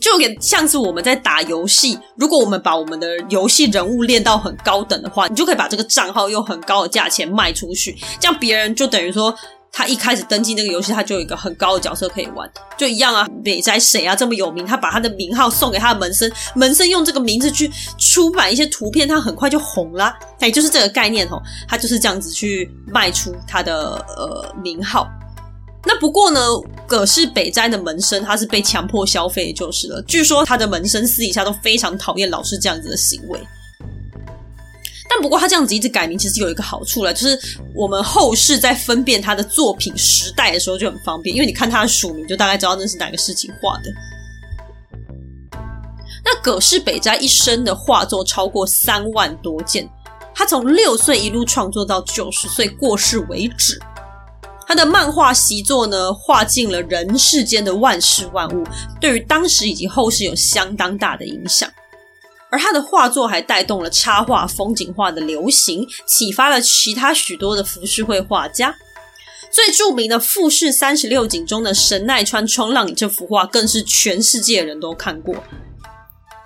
[0.00, 1.98] 就给像是我们在打游戏。
[2.16, 9.36] 如果我们把我们的游戏人物练到很高等的话，你就可以把这个账号用很高的价钱卖出去，这样别人就等于说。
[9.72, 13.26] 他一开始登记那个游戏，他就有一个很高的角色可以玩，就一样啊。
[13.44, 14.66] 北斋谁啊这么有名？
[14.66, 20.12] 他把他的名号送给他的门生，门生用这个名字去出版一些图片，他很快就红了。
[20.40, 25.08] 哎，就是这个概念哦，他就是这样子去卖出他的呃名号。
[25.86, 26.40] 那不过呢，
[26.86, 30.02] 葛饰北斋的门生他是被强迫消费就是了。
[30.02, 33.40] 据说他的门生私底下都非常讨厌老师这样子的行为。
[35.12, 37.36] 但不过他这样子一直改名，其实有一个好处了，就是
[37.74, 43.90] 我们后世在分辨他的作品时代的时候就很方便，因为你看他的署名，就大概知道那是哪个事情画的。
[46.24, 49.88] 那葛饰北斋一生的画作超过三万多件，
[50.32, 53.80] 他从六岁一路创作到九十岁过世为止。
[54.68, 58.64] 他的漫画习作呢，画尽了人世间的万事万物，
[59.00, 61.68] 对于当时以及后世有相当大的影响。
[62.50, 68.74] 而他的画作还带动了插画、风景画的流行，启发了其他许多的浮世绘画家。
[69.52, 75.34] 最著名的《富士三十六景》中的神奈川冲浪这幅画，更是全世界人都看过。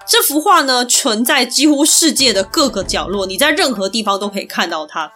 [0.07, 5.11] 这幅画呢，存在几乎世界的各个角落，你在任何地方都可以看到它。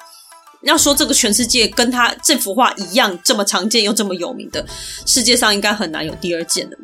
[0.62, 4.66] 要说这个全世界跟他这幅画一样这么常见又这么有名的，
[5.06, 6.76] 世界上应该很难有第二件的。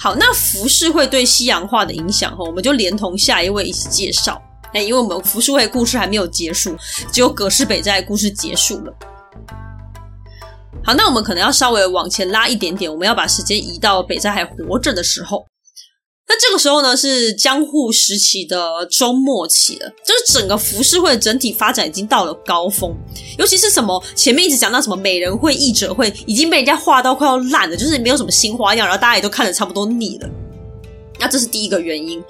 [0.00, 4.40] 好，那浮世绘对西洋画的影响哈，我们就连同下一位一起介绍。
[4.72, 6.76] 哎，因为我们浮世绘故事还没有结束，
[7.10, 8.92] 只有葛饰北斋故事结束了。
[10.84, 15.44] 好，那我们可能要稍微往前拉一点点，我们要把时间移到北斋还活着的时候。
[16.30, 22.94] 那这个时候呢，是江户时期的中末期了，就是整个浮世绘整体发展已经到了高峰，
[23.38, 30.28] 尤其是什么前面一直讲到什么美人会、译者会，已经被人家画到快要烂了，就是没有什么新花样，然后大家也都看得差不多腻了。
[31.18, 32.22] 那这是第一个原因。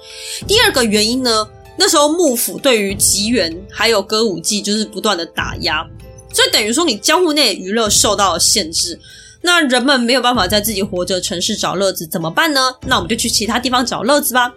[0.47, 1.45] 第二个原因呢，
[1.77, 5.85] 那时候幕府对于集缘还有歌舞伎就是不断的打压，
[6.33, 8.97] 所以等于说你江户内娱乐受到了限制。
[9.41, 12.61] 那人们没有办法在自己活着城市找乐子，怎么办呢？
[12.85, 14.53] 那我们就去其他地方找乐子吧。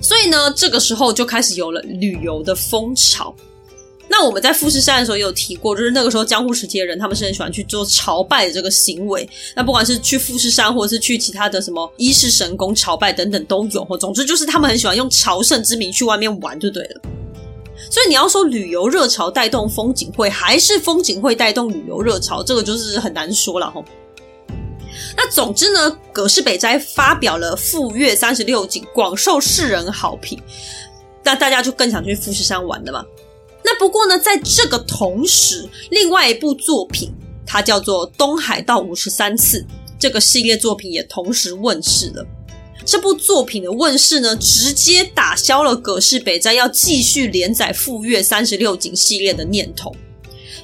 [0.00, 3.34] 所以呢，这个时候就开始有了旅游的风潮。
[4.06, 9.28] 那我们在富士山的时候也有提过，就是那个时候江户时期的人，他们是很喜欢去做朝拜的这个行为。
[9.56, 13.84] 那不管是去富士山，或者是去其他的什么伊势神宫朝拜等等都有。
[13.98, 17.00] 总之就是他们很喜欢用朝圣之名去外面玩，就对了。
[17.90, 23.84] 所以你要说旅游热潮带动风景会，还是风景会带动旅游热潮，这个就是很难说了齁。
[25.16, 30.40] 那总之呢，葛饰北斋发表了《富岳三十六景》，广受世人好评，
[31.24, 33.04] 那大家就更想去富士山玩了嘛。
[33.64, 37.12] 那不过呢，在这个同时，另外一部作品，
[37.46, 39.60] 它叫做《东海道五十三次》，
[39.98, 42.24] 这个系列作品也同时问世了。
[42.84, 49.94] 这部作品的问世呢，直接打消了葛饰北斋要继续连载《富岳三十六景》系列的念头。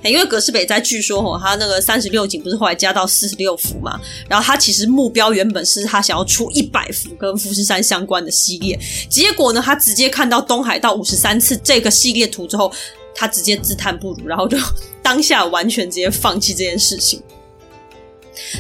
[0.03, 8.79] 因为葛饰北斋据说吼，他那个三十六景不是后来加到四十六幅嘛，然后他其实目标原本是他想要出一百幅跟富士山相关的系列，
[9.11, 12.73] 结果呢，他直接看到东海道五十三次这个系列图之后，
[13.15, 14.57] 他直接自叹不如，然后就
[15.03, 17.23] 当下完全直接放弃这件事情。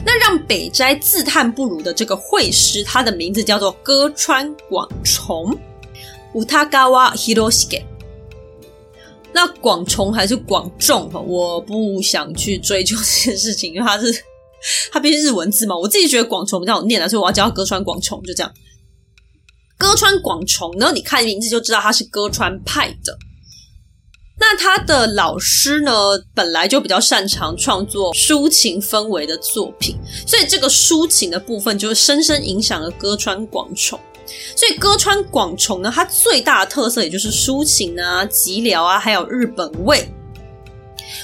[0.04, 5.56] 那让北斋自叹不如的这个会师，他的名字叫做歌川广重。
[6.32, 7.82] Utagawa Hiroshige，
[9.32, 11.10] 那广重还是广重？
[11.26, 14.12] 我不想去追究这件事情，因为他是
[14.92, 15.76] 他毕竟日文字嘛。
[15.76, 18.52] 我自己觉得广重比较好念啊，所以我要叫他歌川广重，就这样。
[19.76, 23.18] 歌川广重呢，你看名字就知道他是歌川派的。
[24.42, 25.92] 那他的老师呢，
[26.34, 29.94] 本来就比较擅长创作抒情氛围的作品，
[30.26, 34.00] 所以这个抒情的部分就深深影响了歌川广重。
[34.56, 40.08] 所以歌川广重呢，它最大的特色也就是抒情啊、寂寥啊，还有日本味。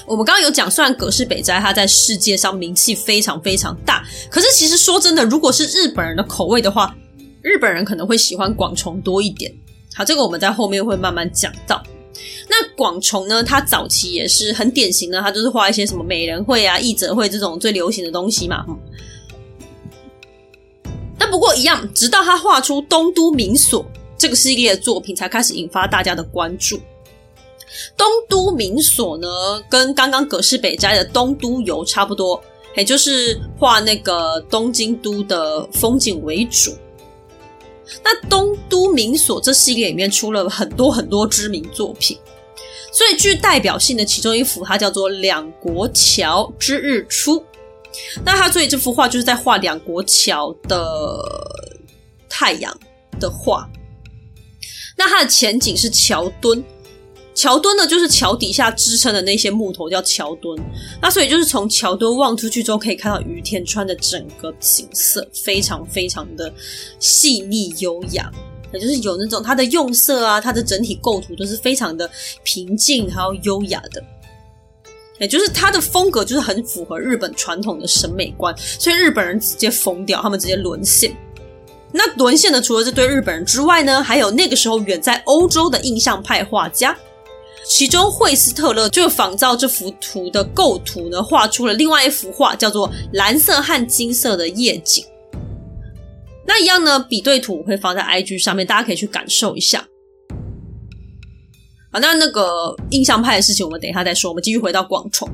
[0.05, 6.95] 我们刚刚有讲，虽然葛饰北斋他在世界上名气非常非常大，可是其实说真的，如果是日本人的口味的话，
[7.41, 9.51] 日本人可能会喜欢广重多一点。
[9.95, 11.81] 好，这个我们在后面会慢慢讲到。
[12.49, 18.65] 那广重呢，他早期也是很典型的，他就是画一些什么美人绘啊、艺者绘这种最流行的东西嘛。
[21.17, 23.83] 但不过一样，直到他画出《东都冥所》
[24.17, 26.77] 这个系列的作品，才开始引发大家的关注。
[27.97, 29.27] 《东都冥所》呢，
[29.69, 32.41] 跟刚刚葛饰北斋的《东都游》差不多，
[32.75, 36.71] 也就是画那个东京都的风景为主。
[38.03, 42.17] 那《东都名所》这系列里面出了很多很多知名作品，
[42.91, 47.39] 最具代表性的其中一幅，它叫做《两国桥之日出》。
[48.23, 51.19] 那他所以这幅画就是在画两国桥的
[52.29, 52.77] 太阳
[53.19, 53.67] 的画。
[54.95, 56.63] 那它的前景是桥墩，
[57.37, 60.59] 桥墩呢就是桥底下支撑的那些木头叫桥墩。
[60.99, 66.51] 那所以就是从桥墩望出去之后，可以看到隅田川的整个景色，非常非常的
[66.99, 68.31] 细腻优雅，
[68.73, 72.09] 也就是有那种它的用色啊，它的整体构图都是非常的
[72.43, 74.03] 平静还有优雅的。
[75.19, 81.15] 也就是它的风格就是很符合日本传统的审美观，所以日本人直接疯掉，他们直接沦陷。
[81.91, 86.95] 那沦陷的除了这对日本人之外呢，还有那个时候远在欧洲的印象派画家，
[87.67, 95.05] 其中惠斯特勒就仿照这幅图的构图呢，画出了另外一幅画，叫做蓝色和金色的夜景。
[96.45, 99.85] 那一样呢，比对图会放在 IG 上面，大家可以去感受一下。
[101.91, 104.31] 好，那那个印象派的事情，我们等一下再说。
[104.31, 105.29] 我们继续回到广重。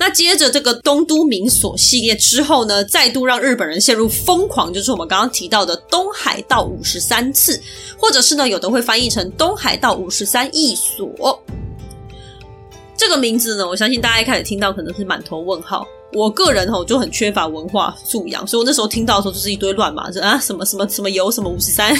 [0.00, 7.60] 那接着这个东都冥所系列之后呢，再度让日本人陷入疯狂，就是我们刚刚提到的东海道五十三次，
[7.98, 11.38] 或者是呢，有的会翻译成东海道五十三义所。
[12.96, 15.86] 这个名字呢，我相信大家一开始听到可能是满头问号。
[16.14, 21.94] 我个人吼就很缺乏文化素养，所以我那时候听到的时候就是一堆乱码，啊什么什么什么有什么五十三。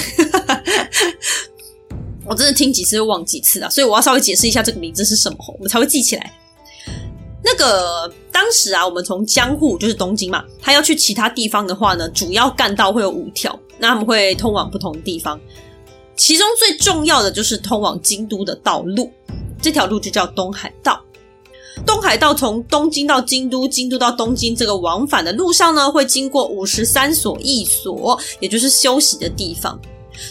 [2.25, 6.33] 我真的听几次又忘几次啊，所以我要稍微解释一下这个名字是什么，我们才会记起来。
[7.43, 15.39] 那个当时啊，我们从江户就是东京嘛，他要去其他地方的话呢，主要干道会有五条，那他们会通往不同的地方，
[16.15, 19.11] 其中最重要的就是通往京都的道路，
[19.61, 21.01] 这条路就叫东海道。
[21.85, 29.79] 东海道从东京到京都，京都到东京这个往返的路上呢，会经过五十三所驿所，也就是休息的地方。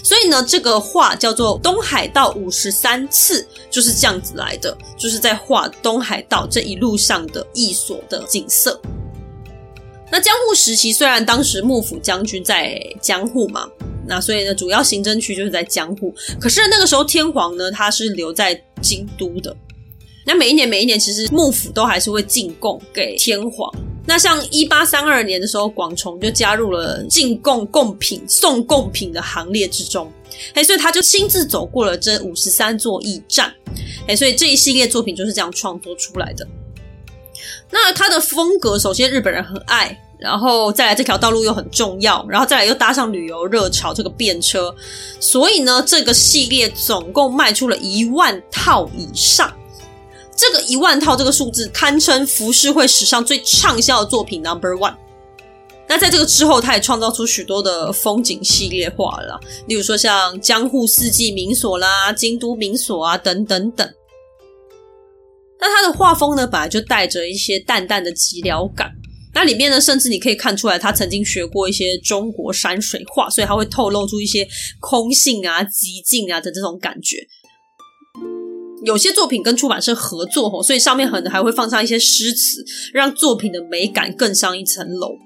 [0.02, 8.80] 所以呢，这个画叫做《东海道五十三次》，就是这样子来的，就是在画东海道这一路上的一所的景色。
[10.10, 13.68] 那江户时期，虽然当时幕府将军在江户嘛，
[14.06, 16.14] 那所以呢，主要行政区就是在江户。
[16.40, 19.56] 可是那个时候天皇呢，他是留在京都的。
[20.24, 23.72] 那每一年，每一年，其实幕府都还是会进贡给天皇。
[24.06, 30.10] 那像一八三二年的时候，广重就加入了进贡贡品、送贡品的行列之中，
[30.54, 33.52] 哎，所以他就亲自走过了这五十三座驿站，
[34.08, 36.46] 哎，所以这一系列作品就是这样创作出来的。
[37.70, 44.74] 那他的风格，首先日本人很爱，然后再来这条道路又很重要，然后再来又搭上旅游热潮这个便车，
[45.20, 49.52] 所以呢，这个系列总共卖出了一万套以上。
[50.40, 54.96] 这个一万套这个数字堪称浮世绘史上最畅销的作品 Number One。
[55.86, 63.86] 那在这个之后，他也创造出许多的风景系列画了，例如说像江户四季民所啦、京都民所啊等等等。
[65.60, 68.90] 那他的画风呢，本来就带着一些淡淡的寂寥感。
[69.34, 74.48] 那里面呢，甚至你可以看出来，他曾经学过一些中国山水画，所以他会透露出一些
[74.80, 77.18] 空性啊、寂静啊的这种感觉。
[78.84, 85.16] 有些作品跟出版社合作哦，所以上面可能还会放上一些诗词，让作品的美感更上一层楼。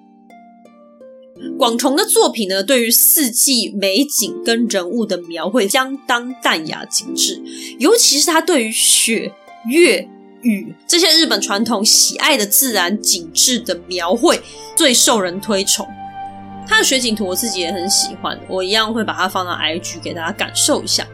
[1.59, 7.41] 广重的作品呢，对于四季美景跟人物的描绘相当淡雅精致，
[7.79, 9.31] 尤其是他对于雪、
[9.69, 10.09] 月、
[10.43, 14.41] 雨这些日本传统喜爱的自然景致的描绘
[14.77, 15.87] 最受人推崇。
[16.67, 21.07] 他的雪景图我自己也很喜欢，我一样会把它放到 IG 给大家感受一下。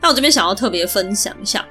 [0.00, 1.64] 那我这边想要特别分享一下，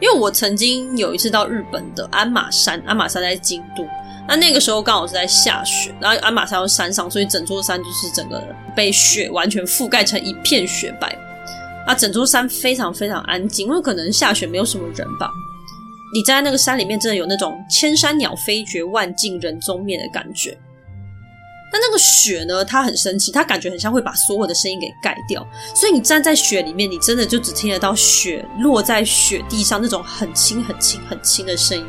[0.00, 3.86] 因为我曾经有一次到日本的鞍马山，鞍马山在京都。
[4.28, 8.42] 那那个时候刚好是在下雪，然后鞍马山在山上，所以整座山就是整个
[8.74, 11.16] 被雪完全覆盖成一片雪白。
[11.86, 15.30] 啊，整座山非常非常安静，因为可能下雪没有什么人吧。
[16.12, 20.58] 你站在那个山里面，真的有那种千山鸟飞绝，万径人踪灭的感觉。
[21.76, 31.84] 但那个雪呢，它很神奇，它感觉很像会把所有的声音给盖掉，所以你站在雪里面，你真的就只听得到雪落在雪地上那种很轻很轻很轻的声音。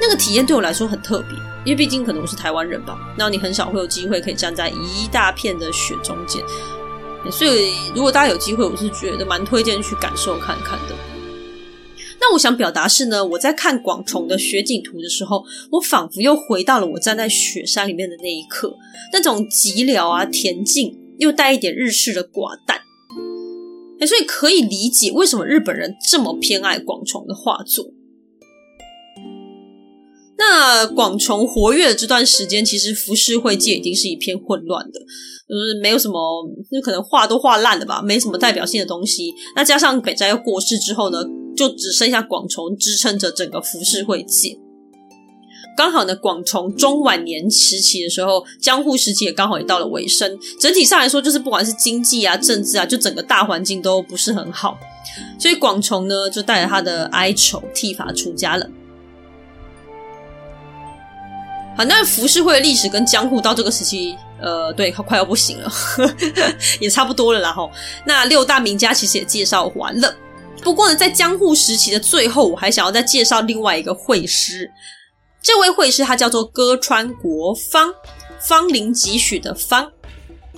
[0.00, 1.36] 那个体验对我来说很特别，
[1.66, 6.42] 因为毕竟可能我是台湾人吧，那你很少会有机会可以站在一大片的雪中间，
[7.30, 10.94] 所以如果大家有机会，我是觉得蛮推荐去感受看看的。
[12.20, 18.76] 那我想表达是呢，我在看广重的雪景图的时候，我仿佛又回到了我站在雪山里面的那一刻，
[19.12, 22.80] 那种寂寥啊、恬静，又带一点日式的寡淡，
[24.06, 27.92] 所以可以理解为什么日本人这么偏爱广重的画作。
[30.38, 39.32] 那广重活跃的这段时间，其实浮世绘界已经是一片混乱的，就是没有什么，就可能画都画烂了吧，没什么代表性的东西。
[39.54, 41.18] 那加上北斋又过世之后呢，
[41.56, 44.58] 就只剩下广重支撑着整个浮世绘界。
[45.76, 50.38] 刚好呢，广重中晚年时期的时候，江户时期也刚好也到了尾声。
[50.58, 54.78] 整体上来说，就是不管是经济啊、政治啊，就整个大环境都不是很好，
[55.38, 58.66] 所以广重呢就带着他的哀愁剃发出家了。
[61.76, 66.12] 好，那浮世绘的历史跟江户到这个时期，呃，对，快要不行了，呵 呵
[66.80, 67.70] 也差不多了啦齁。
[68.06, 70.16] 那六大名家其实也介绍完了，
[70.62, 74.70] 不过呢，在江户时期的最后，我还想要再介绍另外一个会师。
[75.40, 77.94] 这位会师他叫做歌川国芳，
[78.40, 79.92] 芳龄几许的芳，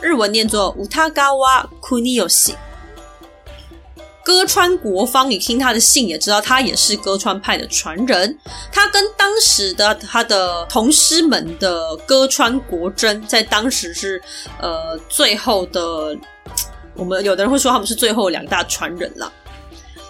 [0.01, 2.55] 日文念作乌塔嘎瓦库尼有西。
[4.24, 8.38] 歌川国芳，你听他的姓也知道，他也是歌川派的传人。
[8.72, 14.22] 他跟当时的他的同师们的歌川国真，在当时是
[14.61, 16.16] 呃最后的，
[16.94, 19.32] 我们有的人会说他们是最后两大传人了。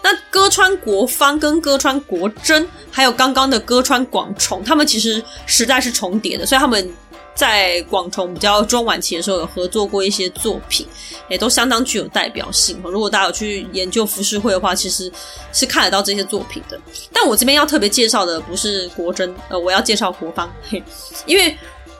[0.03, 6.91] 那歌川国芳跟歌川国真，还有刚刚的歌川广重，他们其实时代是重叠的，所以他们。
[7.35, 10.85] 在广重比较中晚期的时候，有合作过一些作品，
[11.29, 12.81] 也都相当具有代表性。
[12.83, 15.09] 如果大家有去研究浮世绘的话，其实
[15.53, 16.77] 是看得到这些作品的。
[17.13, 20.83] 但我这边要特别介绍的不是国珍，呃，我要介绍国芳，嘿，
[21.27, 21.57] 因为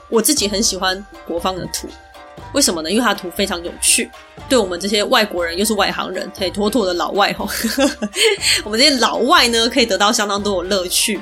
[0.09, 1.87] 我自己很喜欢国芳的图。
[2.53, 2.89] 为什么呢？
[2.91, 4.09] 因为他图非常有趣，
[4.47, 7.47] 对我们这些外国人又是外行人，可以，妥妥的老外吼，
[8.65, 11.19] 我们这些老外呢，可以得到相当多的乐趣。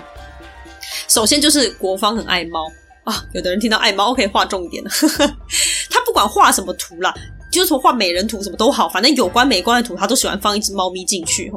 [1.07, 2.65] 首先就是国方很爱猫。
[3.03, 4.84] 啊，有的人听到爱猫可以画重点，
[5.89, 7.13] 他不管画什么图啦，
[7.49, 11.49] 就是说画美人图什么都好，反正有关美观的图，他都喜欢放一只猫咪进去。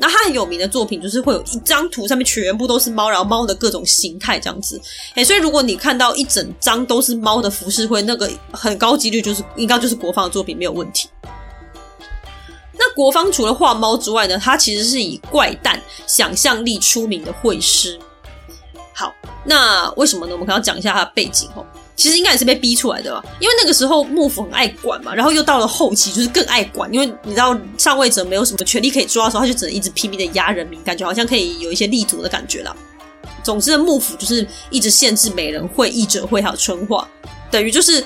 [0.00, 4.80] 那他很有名的作品就是会有一张图上面全部都是猫，然后猫的各种形态这样子。
[5.14, 11.08] 哎，所以如果你看到一整张都是猫的浮世绘，那个很高几率就是应该就是国方的作品没有问题。
[12.72, 17.98] 那国方除了画猫之外呢，他其实是以怪诞想象力出名的绘师。
[18.94, 19.12] 好，
[19.44, 20.32] 那为什么呢？
[20.32, 21.66] 我们可能要讲一下他的背景哦。
[21.98, 32.72] 其实应该也是被逼出来的吧，因为那个时候幕府很爱管嘛，然后又到了后期就是更爱管，因为你知道上位者没有什么权力可以抓的时候，他就只能一直拼命的压人民，感觉好像可以有一些立足的感觉啦。
[33.42, 37.06] 总之，幕府就是一直限制美人会、艺者会还有春画，
[37.50, 38.04] 等于就是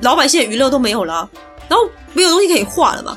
[0.00, 1.26] 老百姓的娱乐都没有了，
[1.68, 3.16] 然后没有东西可以画了嘛，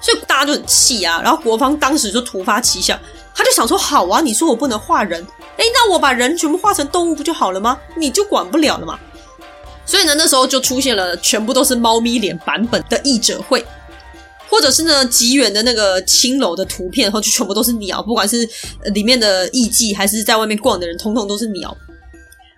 [0.00, 1.20] 所以大家就很气啊。
[1.22, 2.98] 然后国方当时就突发奇想，
[3.32, 5.24] 他就想说：好啊，你说我不能画人。
[5.58, 7.78] 哎，那我把人全部画成动物不就好了吗？
[7.96, 8.98] 你就管不了了嘛。
[9.88, 13.64] 所以呢，那时候就出现了全部都是猫咪脸版本的艺者会，
[14.46, 18.46] 或者是呢极远的那个青楼的图片，然后就全部都是鸟，不管是
[18.92, 21.74] 里面的艺妓还是在外面逛的人，通通都是鸟。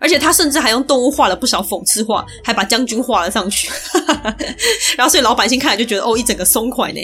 [0.01, 3.71] 而且他甚至还用动物画了不少讽刺画，还把将军画了上去。
[4.99, 6.99] 然后所以老百姓看了就觉得哦，一整个松快呢。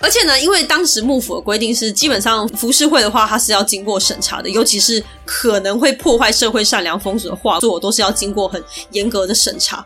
[0.00, 9.84] 而且呢，因为当时幕府的规定是，基本上浮世绘的话，它是要经过审查的，尤其是可能会破坏社会善良风俗的画作，都是要经过很严格的审查。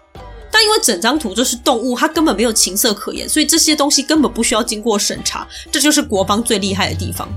[0.50, 7.28] 但因为整张图就是动物，它根本没有情色可言，所以这些东西根本不需要经过审查，这就是国芳最厉害的地方。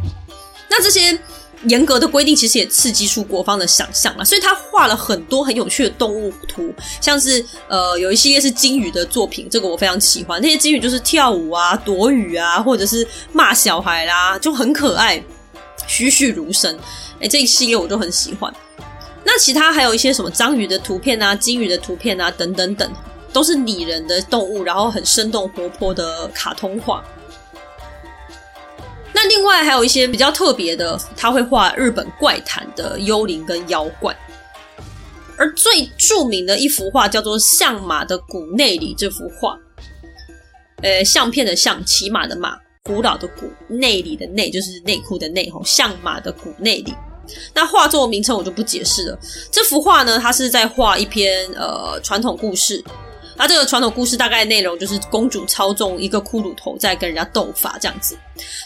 [0.69, 1.17] 那这些。
[1.65, 10.41] 严格的规定其实也刺激出国方的想象了，所以他画了很多很有趣的动物图，像是呃有一系列是鲸鱼的作品，这个我非常喜欢。
[10.41, 15.23] 那些鲸鱼就是跳舞啊、躲雨啊，或者是骂小孩啦，就很可爱，
[15.87, 16.77] 栩栩如生。
[17.19, 18.53] 哎，这一系列我就很喜欢。
[19.23, 22.91] 那其他还有一些什么章鱼的图片啊、鲸鱼的图片啊等等等，
[23.33, 27.03] 都是拟人的动物，然后很生动活泼的卡通画。
[29.15, 34.13] 那另外还有一些比较特别的，他会画日本怪谈的幽灵跟妖怪，
[35.37, 39.57] 而最著名的一幅画叫做《相马的谷内里》这幅画，
[40.83, 46.93] 呃，相片的相，骑马的马，古老的古，内里的内就是内裤的内吼，相马的谷内里。
[47.53, 49.17] 那画作名称我就不解释了。
[49.49, 52.83] 这幅画呢，它是在画一篇呃传统故事。
[53.37, 58.17] 那这个传统故事大概内容就是公主操纵一个骷髅头在跟人家斗法这样子，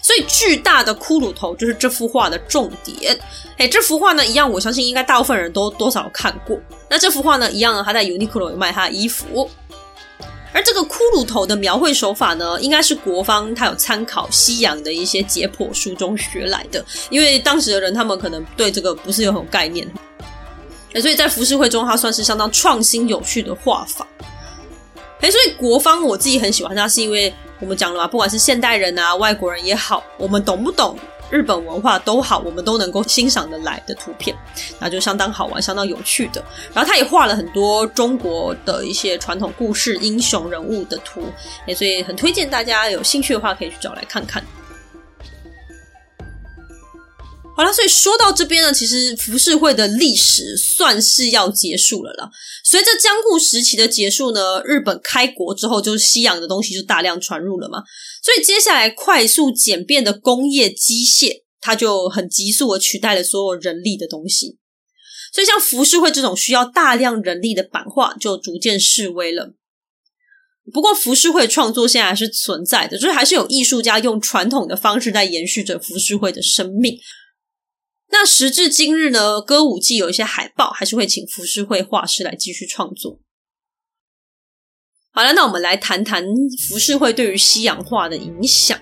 [0.01, 3.19] 所以巨大的骷髅头就是这幅画的重点。
[3.57, 6.59] 哎，这幅画呢一样，我相信应该大部分人都多少看过。
[6.89, 9.49] 那这幅画呢一样呢，他在 Uniqlo 有卖他的衣服。
[10.51, 19.87] 而这个骷髅头的描绘手法呢，应该是国方他有参考西洋的一些解剖书中学来的，因为当时的人他们可能对这个不是有很有概念，
[21.01, 24.07] 所以在浮世绘中，它算是相当创新有趣的画法。
[25.21, 30.97] 哎，所以国芳我自己很喜欢它，是因为我们讲了嘛，不管是现代人啊、外国人也好，我们懂不懂
[31.29, 34.35] 日本文化都好，我们都能够欣赏得来的图片，
[34.79, 36.43] 那就相当好玩、相当有趣的。
[36.73, 41.21] 然后他也画了很多中国的一些传统故事、英雄人物的图，
[41.67, 44.43] 哎，所以很推荐大家有兴趣的话可以去找来看看。
[47.59, 52.29] 好了，所以说到这边呢，其实浮世绘的历史算是要结束了啦。
[52.63, 57.79] 随着江户时期的结束呢，日本开国之后，就是西洋的东西就大量传入了嘛。
[58.23, 64.57] 所以接下来快速简便的工业机械，它就很急速的取代了所有人力的东西。
[65.33, 69.53] 所以像浮世绘这种需要大量人力的版画，就逐渐式微了。
[70.71, 76.97] 不过浮世绘创作现在还是存在的，就是还是有艺术家用传统的方式在延续着浮世绘的生命。
[78.11, 83.19] 那时至今日呢，歌舞伎有一些海报还是会请浮世绘画师来继续创作。
[85.11, 86.23] 好了，那我们来谈谈
[86.67, 88.79] 浮世绘对于西洋画的影响。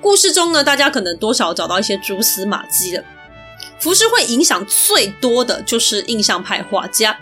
[0.00, 3.04] 故事中呢，大家可能多少找到一些蛛丝马迹了。
[3.78, 7.18] 浮世绘影响最多的就是印象派画家。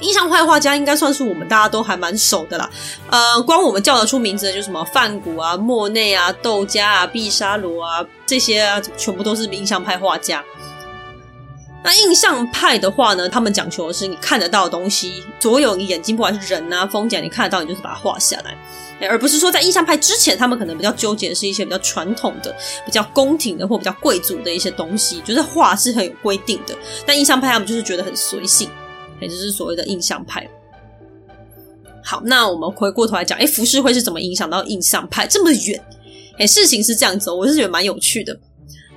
[0.00, 2.68] 印象派画家应该算是我们大家都还蛮熟的啦。
[3.10, 10.44] 呃，光我们叫得出名字的，就什么梵谷啊、莫内啊、窦家啊、毕沙罗啊这些啊，全部都是印象派画家。
[11.84, 26.74] 那印象派的话呢，他们讲求的是你看得到的东西，所有你眼睛不管是人啊、风景，你看得到，你就是把它画下来，而不是说在印象派之前，他们可能比较纠结的是一些比较传统的、比较宫廷的或比较贵族的一些东西，就是画是很有规定的。
[27.04, 28.70] 但印象派他们就是觉得很随性，
[29.20, 30.48] 也就是所谓的印象派。
[32.02, 35.82] 好，那我们回过头来讲，哎，浮世绘是怎么影响到印象派这么远？
[36.38, 38.38] 哎，事情是这样子，我是觉得蛮有趣的。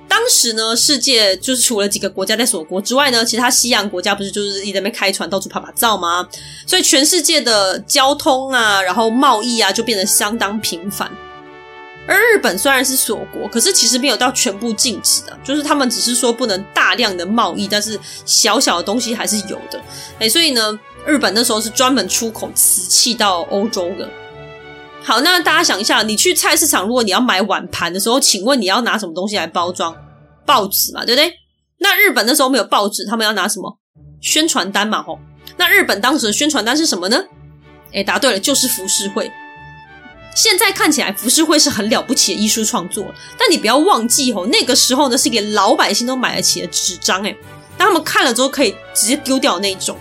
[0.08, 6.28] 当时呢，世界就是除了几个国家在锁国之外呢，其他西洋国家不是就是一直在那边开船到处拍拍照吗？
[6.66, 11.10] 所以全世界的交通啊，然后贸易啊，就变得相当频繁。
[12.08, 19.78] 而日本虽然是锁国，可是其实没有到全部禁止的，就是他们只是说不能大量的贸易，但是小小的东西还是有的。
[20.18, 24.08] 诶，所以呢，日本那时候是专门出口瓷器到欧洲的。
[25.02, 29.94] 好，那大家想一下，你去菜市场，如果你要买碗盘的时候，请问你要拿什么东西来包装？
[30.46, 31.30] 报纸嘛，对不对？
[31.80, 33.78] 那日本那时候没有报纸，他们要拿什么？
[34.22, 35.18] 宣传单嘛，吼。
[35.58, 37.22] 那日本当时的宣传单是什么呢？
[37.92, 39.30] 诶，答对了，就是浮世绘。
[40.38, 47.36] 现在看起来浮世绘是很了不起的艺术创作，但你不要忘记吼，那个时候呢是给老百姓都买得起的纸张，诶，
[47.76, 49.98] 当他们看了之后可以直接丢掉那种。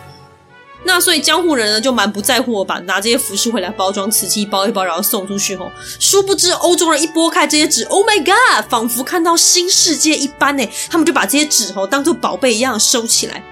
[0.84, 5.72] 那所以江户人呢就蛮不在乎我把拿这些浮世绘来包装瓷器一，包一包然后送出去吼。
[6.00, 10.64] 殊不知欧洲人一拨开这些纸，Oh my God，仿佛看到新世界一般呢。
[10.88, 13.44] 他们就把这些纸吼当做宝贝一样收起来。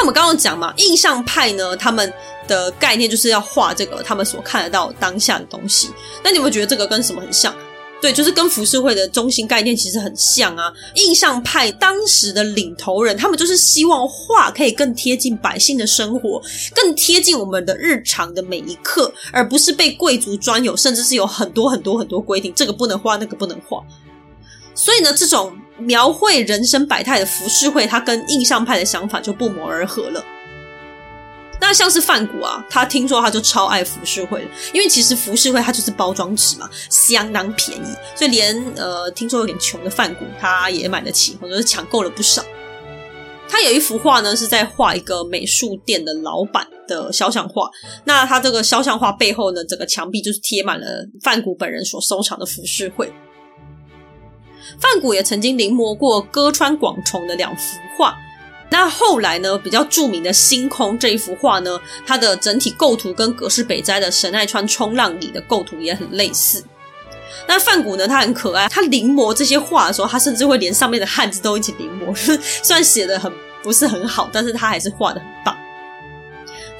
[0.00, 2.10] 那我们刚刚讲嘛，印象派呢，他们
[2.48, 5.90] 的概念就是要画这个他们所看得到当下的东西。
[6.24, 7.54] 那你有没有觉得这个跟什么很像？
[8.00, 10.72] 对，就是跟浮世绘的中心概念其实很像啊。
[10.94, 16.40] 印象派当时的领头人，他们就是希望画可以更贴近百姓的生活，
[16.74, 23.84] 更贴近我们的日常的每一刻，而不是被贵族专有，甚至是有很多很多很多规定，这个不能画，那个不能画。
[24.74, 30.24] 所以呢，这种描绘人生百态的浮世绘，它跟印象派的想法就不谋而合了。
[31.62, 42.42] 那像是梵谷啊，他听说他就超爱浮世绘，因为其实浮世绘它就是包装纸嘛，相当便宜，所以连呃听说有点穷的梵谷他也买得起，或者是抢购了不少。
[43.46, 47.68] 他有一幅画呢，是在画一个美术店的老板的肖像画。
[48.04, 50.86] 那他这个肖像画背后呢，整个墙壁就是贴满了
[51.20, 53.12] 梵谷本人所收藏的浮世绘。
[54.78, 58.16] 范谷也曾经临摹过歌川广重的两幅画。
[58.72, 66.64] 那后来呢，比较著名的《星空》这一幅画呢，它的整体构图跟葛饰北斋的神奈川冲浪里的构图也很类似。
[67.48, 72.14] 那范谷呢，他很可爱，他临摹这些画的时候，他甚至会连上面的汉字都一起临摹。
[72.62, 75.56] 虽然写的很不是很好，但是他还是画的很棒。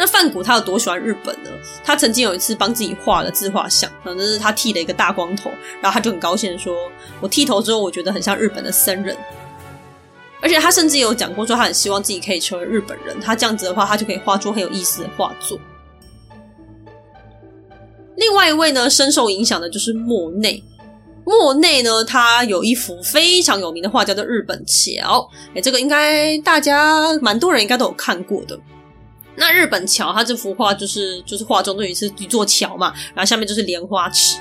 [0.01, 1.51] 那梵谷他有多喜欢日本呢？
[1.85, 5.51] 他曾经有一次帮自己画了自画像，反正是他剃了一个大光头，
[5.83, 6.75] 然后他就很高兴的说
[7.21, 9.15] ：“我剃头之后，我觉得很像日本的僧人。”
[10.41, 13.21] 而且他甚至有讲过说，他很希望自己可以成为日本人。
[13.21, 15.61] 他这样子的话，他就可以画出很有意思的画作。
[18.17, 20.65] 另外一位呢，深受影响的就是莫内。
[21.27, 25.21] 莫内呢，他有一幅非常有名的画，叫做《日本桥》。
[25.55, 28.59] 哎，这个应该大家蛮多人应该都有看过的。
[29.41, 34.39] 那《日本桥》它这幅画就是就是画中对于是一座桥嘛，然后下面就是莲花池。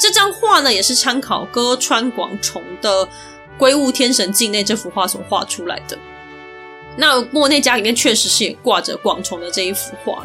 [0.00, 3.08] 这张画呢，也是参考歌川广重的。
[3.58, 5.98] 归雾天神境内这幅画所画出来的，
[6.96, 10.24] 那莫内家里面确实是也挂着广重的这一幅画。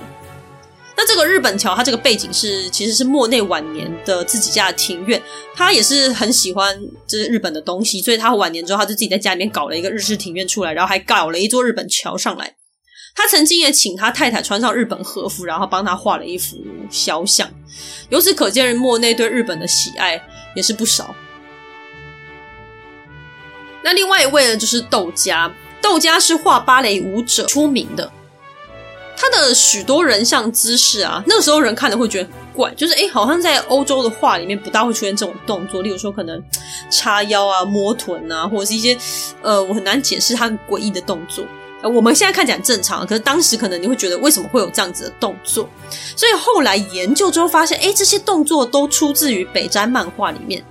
[0.95, 5.22] 那这个日本桥，它这个背景是其实是莫内晚年的自己家的庭院，
[5.53, 12.55] 他也是很喜欢这日本的东西，所以他晚年之后他就自己在家里面搞了一个日式庭院出来，然后还搞了一座日本桥上来。
[13.16, 16.57] 他曾经也请他太太穿上日本和服，然后帮他画了一幅
[16.91, 17.49] 肖像。
[18.09, 20.22] 由此可见，莫内对日本的喜爱
[20.53, 21.16] 也是不少。
[23.82, 25.51] 那另外一位呢，就是窦家。
[25.82, 28.11] 窦家是画芭蕾舞者出名的，
[29.16, 36.43] 他的许多人像姿势啊，那个时候人看了会觉得很怪，就是诶，好像在欧洲的画里面不大会出现这种动作，例如说可能
[36.89, 38.97] 叉腰啊、摸臀啊，或者是一些
[39.43, 41.45] 呃，我很难解释他很诡异的动作。
[41.90, 45.70] 我们现在看起来很正常，可是当时可能你会觉得为什么会有这样子的动作？
[46.16, 50.64] 所以后来研究之后发现，诶，这些动作都出自于北斋漫画里面。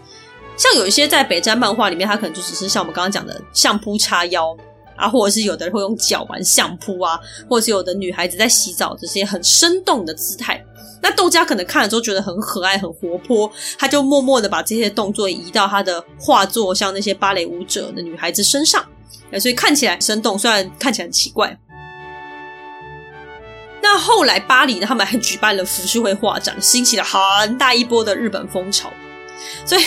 [0.57, 4.57] 像有一些在北斋漫画里面，它可能就只是像我们刚刚讲的相扑叉腰
[4.97, 10.65] 啊，或者是有的人会用脚玩相扑啊，或者是有的女孩子在洗澡这些很生动的姿态。
[11.03, 18.83] 那豆家可能看了之后觉得很可爱、很活泼，他就默默的把这些动作移到他的画作，像那些芭蕾舞者的女孩子身上，
[19.39, 21.59] 所以看起来生动，虽然看起来很奇怪。
[23.83, 28.93] 那后来巴黎呢，他们还举办了浮世绘画展，兴起了很大一波的日本风潮，
[29.64, 29.85] 所以。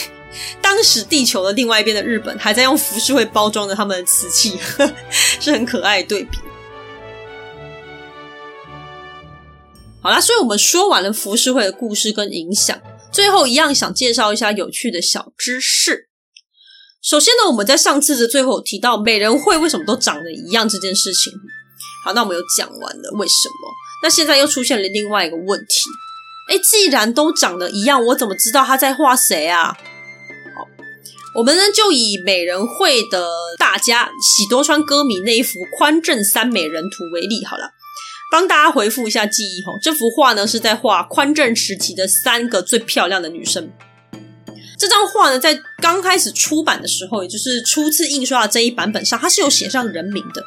[0.62, 4.60] 当时地球的另外一边的日本还在用浮世绘包装着他们的瓷器，
[5.40, 6.38] 是很可爱的对比。
[10.00, 12.80] 好啦，所以我们说完了浮世绘的故事跟影响，
[13.12, 16.07] 最后一样想介绍一下有趣的小知识。
[17.10, 21.32] 首先呢，我们在上次的最后提到美人绘为什么都长得一样这件事情。
[22.04, 23.56] 好，那我们有讲完了为什么？
[24.04, 25.90] 那现在又出现了另外一个问题，
[26.50, 29.68] 诶，既然都长得一样，我怎么知道他在画谁啊？
[29.70, 30.68] 好
[31.36, 33.26] 我们呢，就以美人绘的
[33.58, 37.72] 大家喜多川歌迷那一幅宽正三美人图为例，好了，
[38.30, 39.72] 帮大家回复一下记忆哈。
[39.82, 43.72] 这幅画呢是在画宽正时期的三个最漂亮的女生。
[44.78, 50.44] 这张画呢，在刚开始出版的时候，也就是初次印刷的这一版本上，它是有写上人名的。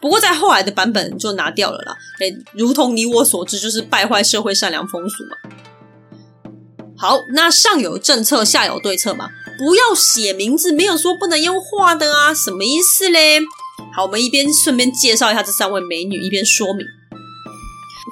[0.00, 1.94] 不过在后来的版本就拿掉了啦。
[2.20, 5.36] 哎，如同你我所知，就是败坏社会善良风俗嘛。
[6.96, 9.28] 好，那上有政策，下有对策嘛。
[9.58, 13.40] 不要写名字，没有说不能用画的啊，什么意思嘞？
[13.94, 16.86] 好，我们一边顺便介绍一下这三位美女，一边说明。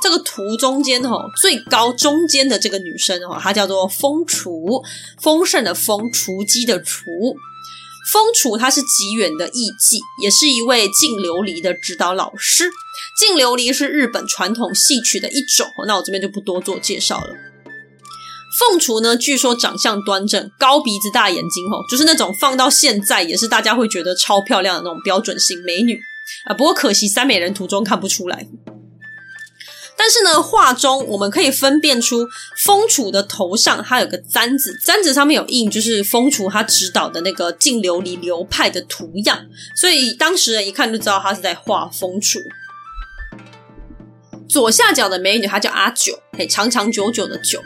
[0.05, 4.82] 这个图中间哈，最高中间的这个女生哈，她叫做丰雏，
[5.22, 7.00] 丰盛的丰，雏鸡的雏。
[8.12, 12.70] 丰雏她是吉远的艺妓，也是一位净琉璃的指导老师。
[13.18, 17.28] 净琉璃是日本传统戏曲的一种，那我这边就不多做介绍了。
[18.59, 25.98] 凤雏呢，据说长相端正，高鼻子、大眼睛，吼，就是那种放到现在也是大家会觉得超漂亮的那种标准型美女
[26.44, 26.52] 啊。
[26.52, 28.46] 不过可惜三美人图中看不出来。
[29.97, 32.26] 但是呢，画中我们可以分辨出
[32.64, 42.40] 风楚的头上它有个簪子，簪子上面有印，就是风楚他指导的那个净琉璃流派的图样，所以当时人一看就知道他是在画风楚。
[44.47, 47.61] 左下角的美女她叫阿九，嘿，长长久久的久。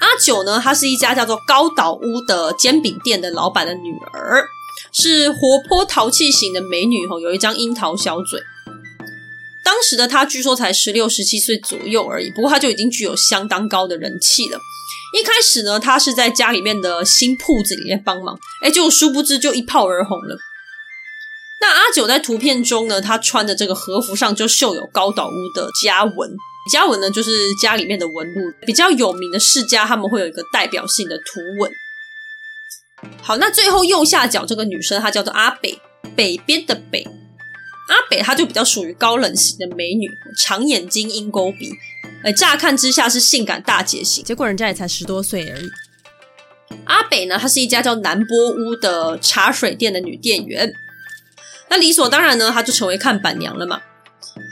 [0.00, 4.46] 阿九呢，她是一家叫做高岛屋的煎饼店的老板的女儿，
[4.92, 5.38] 是活
[5.68, 8.40] 泼淘气型的美女，吼，有一张樱桃小嘴。
[9.64, 14.58] 当时的他据说才十六、十七岁左右而已，不过他就已经具有相当高的人气了。
[15.18, 20.36] 一开始呢，他是在家里面的新铺子里面帮忙，哎，就殊不知就一炮而红了。
[21.60, 26.30] 那阿九在图片中呢，他穿的这个和服上就绣有高岛屋的家纹，
[26.70, 27.30] 家纹呢就是
[27.62, 28.52] 家里面的纹路。
[28.66, 31.72] 比较有名的世家，他们会有一个代表性的图文。
[33.22, 35.78] 好，那最后右下角这个女生，她叫做阿北，
[36.14, 37.06] 北边的北。
[37.88, 41.72] 阿北她就比较属于高冷型的美女，长眼睛、鹰钩鼻。
[42.22, 45.70] 呃，乍看之下是性感大姐型，结果人家也才十多岁而已。
[46.86, 50.72] 阿北呢，她是一家叫南波屋的茶水店的女店员。
[51.68, 53.80] 那理所当然呢，她就成为看板娘了嘛。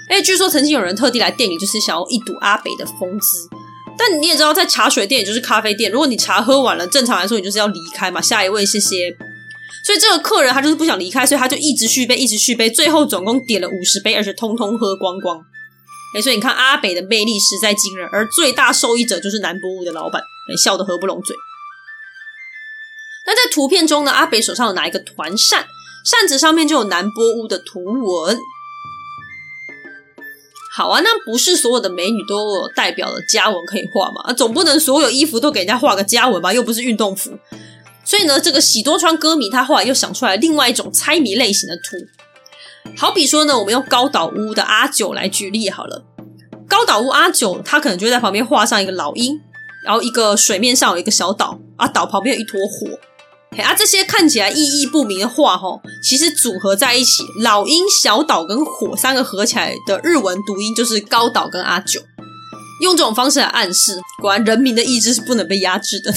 [0.08, 3.48] 哎，据说曾经有人特地来店里，就是想要一睹阿北的风姿。
[3.96, 9.16] 但你也知道，在茶水店也就是咖啡店，如果你茶喝完了，正常来说你就是要离开嘛，下一位谢谢。
[9.84, 15.44] 所以这个客人他就是不想离开，所以他就一直续杯，一直续杯，最后总共点了五十杯，而且通通喝光光。
[16.14, 20.22] 哎，所以你看阿北的魅力实在惊人，而最大受益者就是南波屋的老板，
[20.62, 21.34] 笑得合不拢嘴。
[23.26, 25.64] 那在图片中呢，阿北手上有拿一个团扇，
[26.04, 28.36] 扇子上面就有南波屋的图文。
[30.74, 34.22] 好啊，那不是所有的美女都有代表的家纹可以画嘛？
[34.24, 36.52] 啊，总不能所有衣服都给人家画个家纹吧？
[36.52, 37.38] 又不是运动服。
[38.04, 41.96] 所以呢，这个喜多川歌迷他后来又想出来另外一种猜谜类型的图。
[42.96, 46.04] 好比说呢，我们用高岛屋的阿九来举例好了。
[46.68, 49.40] 高岛屋阿九，他可能就会在旁边画上一个老鹰，
[49.84, 52.98] 然后一个水面上有一个小岛，啊，岛旁边有一坨火。
[53.54, 62.00] 嘿啊，这些看起来意义不明的画，齁，其实组合在一起，老鹰、小岛跟火三个合起来的日文读音就是高岛跟阿九。
[62.80, 66.12] 用这种方式来暗示，果然人民的意志是不能被压制的。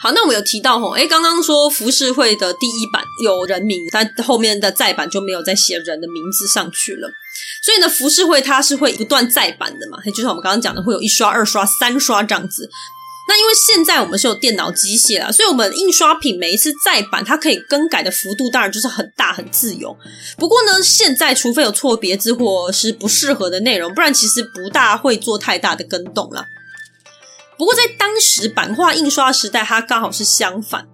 [0.00, 7.10] 好，那我们有提到吼，诶，刚刚说浮世绘的第一版有人名，但后面的再版就没有再写人的名字上去了。
[7.64, 12.70] 所以呢，浮世绘它是会不断再版的嘛，就像我们刚刚讲的，会有一刷、二刷、三刷这样子。
[13.28, 19.94] 那因为现在我们是有电脑机械啦，所以我们印刷品每一次再版，它可以更改的幅度当然就是很大很自由。
[20.38, 26.46] 不过呢，现在除非有错别字或是不适合的内容，不然其实不大会做太大的更动啦。
[27.58, 30.86] 不过，在当时版画印刷时代，它刚好是相反。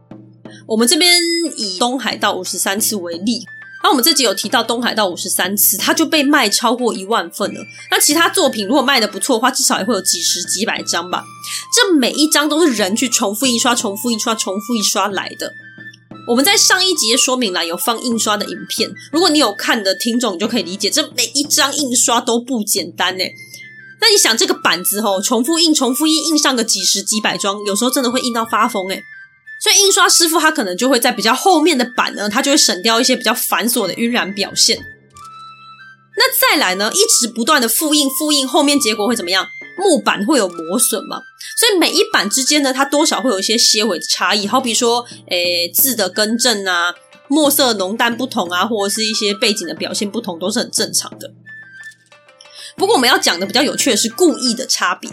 [0.66, 1.12] 我们这边
[1.58, 3.44] 以东海道五十三次为例，
[3.82, 7.60] 那我们这集有提到东海道五十三次，它就被卖超过一万份了。
[7.90, 11.22] 那其他作品如果卖得不错的话，至少也会有几十几百张吧。
[11.70, 15.52] 这每一张都是人去重复印刷、重复印刷、重复印刷来的。
[16.30, 23.34] 我们在上一集的说明栏有放印刷的影片，如果你有看的听众，你就可以理解，这每一张印刷都不简单诶。
[24.00, 29.02] 那你想这个板子吼，重复印、重复印，印上个几十几百张，有时候真的会印到发疯诶。
[29.62, 34.78] 所以印刷师傅他可能就会在比较后面的板呢，他就会省掉一些比较繁琐的晕染表现。
[36.16, 39.46] 那再来呢，一直不断的复印、复印，后面结果会怎么样？
[39.78, 41.20] 木板会有磨损嘛？
[41.58, 44.46] 所以每一板之间呢，它多少会有一些些微的差异。
[44.46, 46.94] 好比说，诶，字的更正啊，
[47.28, 51.32] 墨色浓淡不同啊，或者是一些背景的表现不同，都是很正常的。
[52.76, 55.10] 不过我们要讲的比较有趣的是故意的差别。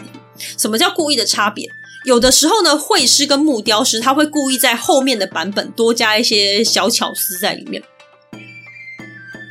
[0.58, 1.70] 什么叫故意的差别？
[2.04, 7.82] 有的时候呢，绘师跟木雕师他会故意在后面的版本多加一些小巧思在里面。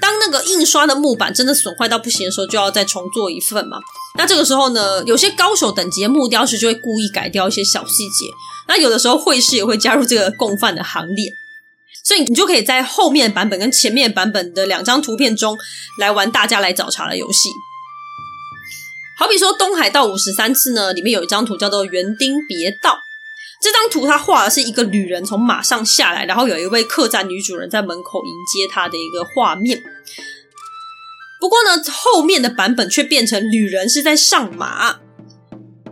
[0.01, 3.77] 当那个印刷的木板真的损坏到不行的时候，就要再重做一份嘛。
[4.17, 8.25] 那这个时候呢，有些高手等级的木雕师就会故意改掉一些小细节。
[8.67, 11.31] 那有的时候绘师也会加入这个共犯的行列。
[12.03, 15.57] 所以你就可以在后面版本跟前面版本的两张图片中
[15.99, 17.47] 来玩大家来找茬的游戏。
[19.21, 22.97] 好比说东海道五十三次呢，里面有一张图叫做园丁别道。
[23.61, 29.79] 这张图它画的是一个旅人从马上下来，然后有一位客栈女主人在门口迎接他的一个画面。
[31.39, 34.95] 不过呢，后面的版本却变成旅人是在上马，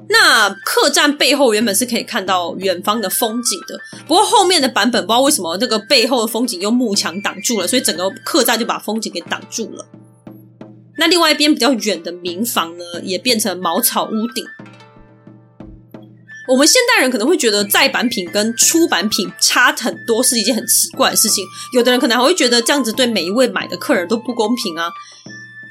[0.09, 3.79] 那客栈背后原本是可以看到远方的风景的。
[4.07, 9.85] 不过后面的版本不知道为什么这个背后的风景用幕墙挡住了，所以整个客栈就把风景给挡住了。
[10.99, 14.45] 那另外一边比较远的民房呢，也变成茅草屋顶。
[16.49, 24.91] 我们现代人可能会觉得再版品跟出版品差很多是一件很奇怪的事情，有的人可能还会觉得这样子对每一位买的客人都不公平啊。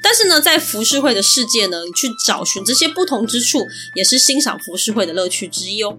[0.01, 5.97] 但是呢，在浮世绘的世界呢，你去找寻这些不同之处，也是欣赏浮世绘的乐趣之一哦。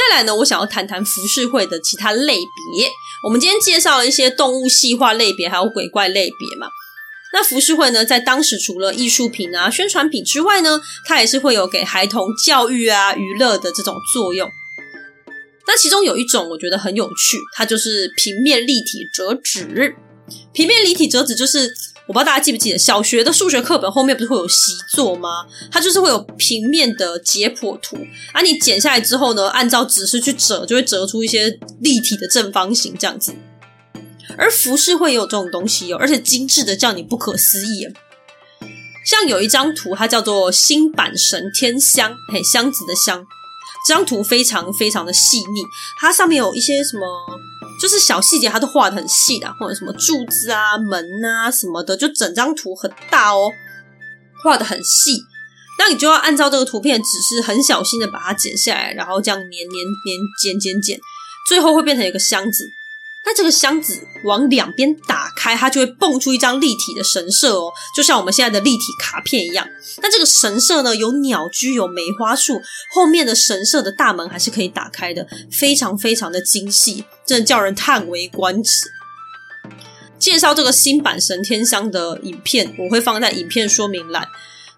[0.00, 2.90] 再来呢，我想要谈谈浮世绘的其他类别。
[3.22, 6.68] 我们今天介绍了一些动物细化类别，还有鬼怪类别嘛。
[7.34, 14.50] 那浮世绘呢，在当时除了艺术品啊、宣传品之外呢，它也是会有给孩童教育啊、娱乐的这种作用。
[15.66, 19.94] 那其中有一种我觉得很有趣，它就是平面立体折纸。
[20.54, 21.70] 平面立体折纸就是
[22.10, 25.46] 我不知道大家记不记得，小学的数学课本后面不是会有习作吗？
[25.70, 27.96] 它就是会有平面的解剖图，
[28.32, 33.32] 啊，你剪下来之后呢，按照指示去折，就会折出一些立体的正方形这样子。
[34.36, 37.86] 而浮世绘也有这种东西哦，而且精致的叫你不可思议。
[39.06, 43.24] 像有一张图，它叫做“新版神天香”，嘿，箱子的箱。
[43.86, 45.62] 这张图非常非常的细腻，
[46.00, 47.06] 它上面有一些什么，
[47.80, 53.50] 就是小细节，它都画的很细的，或者什么柱子啊、门啊什么的，就整张图很大哦，
[54.44, 55.22] 画的很细。
[55.78, 59.70] 那你就要按照这个图片只是，很小心的把它剪下来，然后这样粘粘
[60.04, 61.00] 粘剪剪剪，
[61.48, 62.64] 最后会变成一个箱子。
[63.22, 69.66] 那这个箱子往两边打开，它就会蹦出一张立体的神社哦，就像我们现在的立体卡片一样。
[70.02, 72.60] 那这个神社呢，有鸟居，有梅花树，
[72.94, 78.90] 后面的神社的大门还是可以打开的，非常非常的精细，真的叫人叹为观止。
[80.18, 84.26] 介绍这个新版神天箱的影片，我会放在影片说明栏。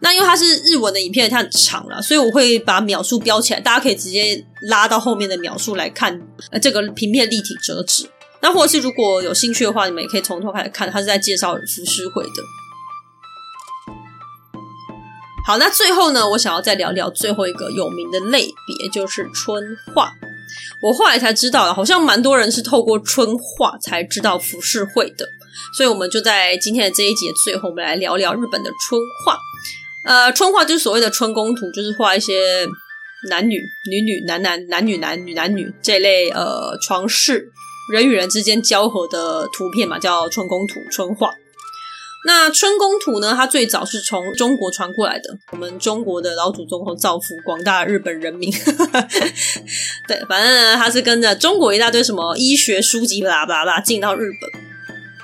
[0.00, 6.20] 那因为它是日文的影片，它很长了，所以我会把秒数标起来，大家可以直接拉到后面的秒数来看，
[6.50, 8.08] 呃，这个平面立体折纸。
[8.42, 12.42] 那或者是如果有兴趣的话，你们也可以从头开始看，他是在介绍浮世绘的。
[15.46, 19.62] 好，那最后呢，我想要再聊聊最后一个有名的类别，就是春
[19.94, 20.12] 画。
[20.82, 25.26] 我后来才知道，好像蛮多人是透过春画才知道浮世绘的，
[25.76, 29.38] 所以我们就在今天的这一节最后，我们来聊聊日本的春画。
[30.04, 32.66] 呃，春画就是所谓的春宫图，就是画一些
[33.30, 33.56] 男女、
[33.88, 37.52] 女女、男男、男女、男女、男女这类呃床事。
[37.92, 41.30] 人与人之间交合的图片嘛，叫春宫图、春画。
[42.24, 45.36] 那春宫图呢，它最早是从中国传过来的。
[45.50, 48.50] 我们中国的老祖宗和造福广大日本人民。
[50.08, 54.62] 对，反正呢，它是跟着中国一大堆什么医学书籍，巴拉巴拉进到日本。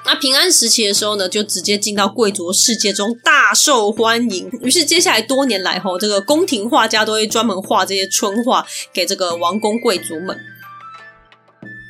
[0.04, 4.50] 那平安时期的时候呢，就直接进到贵族世界中，大受欢迎。
[4.60, 10.38] 于是接下来多年来，吼，这个宫廷画家都会专门画这些春画给这个王公贵族们。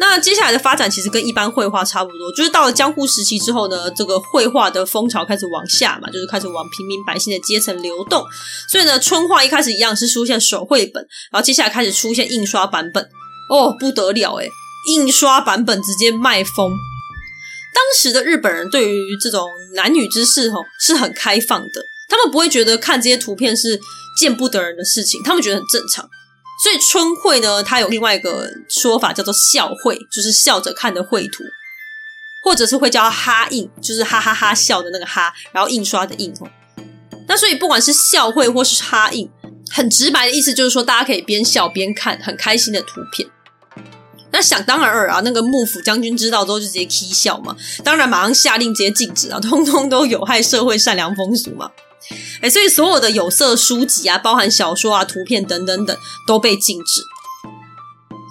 [0.00, 8.24] 那接下来的发展其实跟一般绘画差不多，就是到了江户时期之后呢，这个绘画的风潮开始往下嘛，就是开始往平民百姓的阶层流动。
[8.70, 13.08] 所以呢，春画一开始一样是出现手绘本，然后接下来开始出现印刷版本。
[13.50, 14.48] 哦，不得了诶，
[14.90, 16.70] 印刷版本直接卖疯。
[17.74, 23.80] 当时的日本人对于这种男女之事吼是很开放的，他们不会觉得看这些图片是
[24.20, 26.08] 见不得人的事情，他们觉得很正常。
[26.62, 31.44] 所以春绘呢，它有另外一个说法叫做笑绘，就是笑着看的绘图，
[32.42, 36.48] 或者是会叫哈印，就是哈哈哈笑的那个哈，然后印刷的印哦。
[37.28, 39.30] 那所以不管是笑绘或是哈印，
[39.70, 43.28] 很直白的意思就是说，大家可以边笑边看，很开心的图片。
[44.30, 51.70] 那想当然尔啊，那个幕府将军知道之后就直接起笑嘛，当然马上下令直接禁止啊，通通都有害社会善良风俗嘛。
[52.40, 55.96] 哎，所以所有的有色书籍啊，包含小说啊、图片等等等，
[56.26, 57.02] 都被禁止。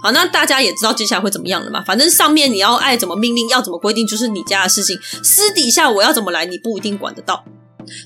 [0.04, 1.84] 好，那大家也知道接下来会怎么样了嘛？
[1.84, 4.98] 反正上面你要爱怎么命令，要怎么规定，就是你家的事情。
[5.24, 7.44] 私底下我要怎么来，你不一定管得到。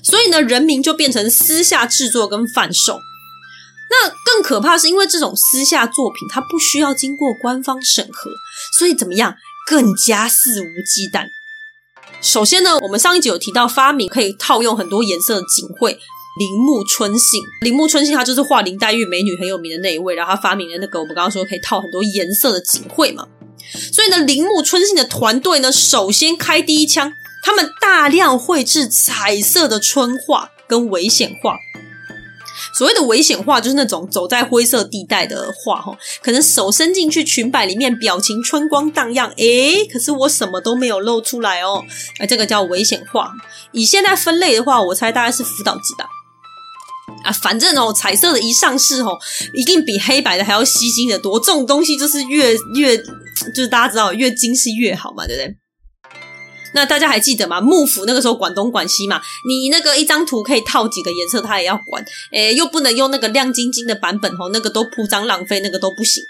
[0.02, 2.98] 所以呢，人民就变成私下制作跟贩售。
[3.90, 8.30] 那更可怕是因为这种私下作品，它不需要经过官方审核，
[8.78, 9.34] 所以怎么样，
[9.66, 11.26] 更加肆无忌惮。
[12.22, 15.90] 首先呢，我们上一集有提到发明可以套用很多颜色的锦绘，
[16.38, 17.42] 铃木春信。
[17.62, 23.26] 铃木春信他就是画林黛玉美女很有名的那一位，然后他发明了那个我们刚刚说可以套很多颜色的锦绘嘛。
[23.92, 27.12] 所以呢，铃木春信的团队呢，首先开第一枪，
[27.42, 31.56] 他们大量绘制彩色的春画跟危险画。
[32.74, 41.84] 所谓的危险画，就是那种走在灰色地带的画，哈，可能手伸进去裙摆里面，表情春光荡漾，诶，可是我什么都没有露出来哦，
[42.18, 43.32] 哎，这个叫危险画。
[43.72, 46.06] 以现在分类的话，我猜大概是辅导级吧。
[47.24, 49.18] 啊，反正哦，彩色的一上市，哦，
[49.54, 51.38] 一定比黑白的还要吸睛的多。
[51.38, 55.61] 这种东西就是越越，就是大家知道，越精细越好嘛，对不对？
[56.74, 57.60] 那大家还记得吗？
[57.60, 66.22] 幕府那个时候管东管西嘛，你那个一张图可以套几个颜色，他也要管，诶，又不能用那个亮晶晶的版本哦，那个都铺张浪费，那个都不行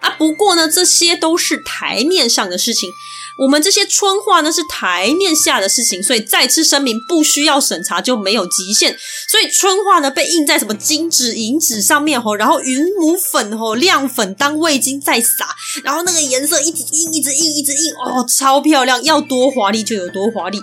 [0.00, 0.10] 啊。
[0.18, 2.90] 不过呢，这些都是台面上的事情。
[3.38, 8.94] 我们这些春画呢，是台面下的事情，所以再次声明，不需要审查就没有极限。
[9.28, 20.60] 所以春画呢，被印在什么金纸、银纸上面吼，然后云母粉吼，亮粉当味精再撒，然后那个颜色一直印、一直印、一直印，哦，超漂亮，要多华丽就有多华丽。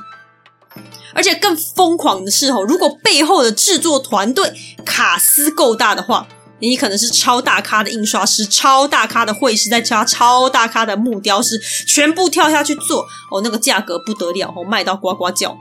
[1.15, 4.53] 而且更疯狂的是吼，如果背后的制作团队
[4.85, 6.27] 卡司够大的话，
[6.59, 15.57] 你可能是超大咖的印刷师、超大咖的绘师，再加超大咖的木雕师，全部跳下去做哦，那个价格不得了哦，卖到呱呱叫。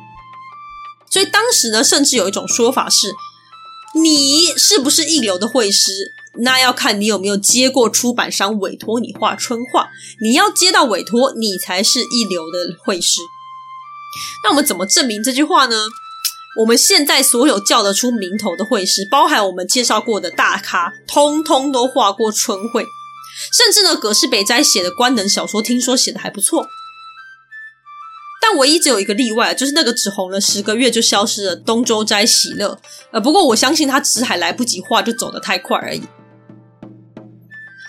[1.11, 3.15] 所以当时呢，甚至有一种说法是：
[3.95, 9.89] 你是不是一流的绘师，那要看你有没有接过出版商委托你画春画。
[10.23, 13.21] 你要接到委托，你才是一流的绘师。
[14.45, 15.77] 那我们怎么证明这句话呢？
[16.59, 22.85] 我们现在所有叫得出名头的绘师，包含我们介绍过的大咖，通通都画过春绘。
[23.53, 26.67] 甚至呢，葛饰北斋写的官能小说，听说写的还不错。
[28.41, 32.79] 但唯一只有一个例外，就是那个只红了十个月就消失了东周斋喜乐。
[33.11, 36.03] 呃，不过我相信他只是还来不及画，就走得太快而已。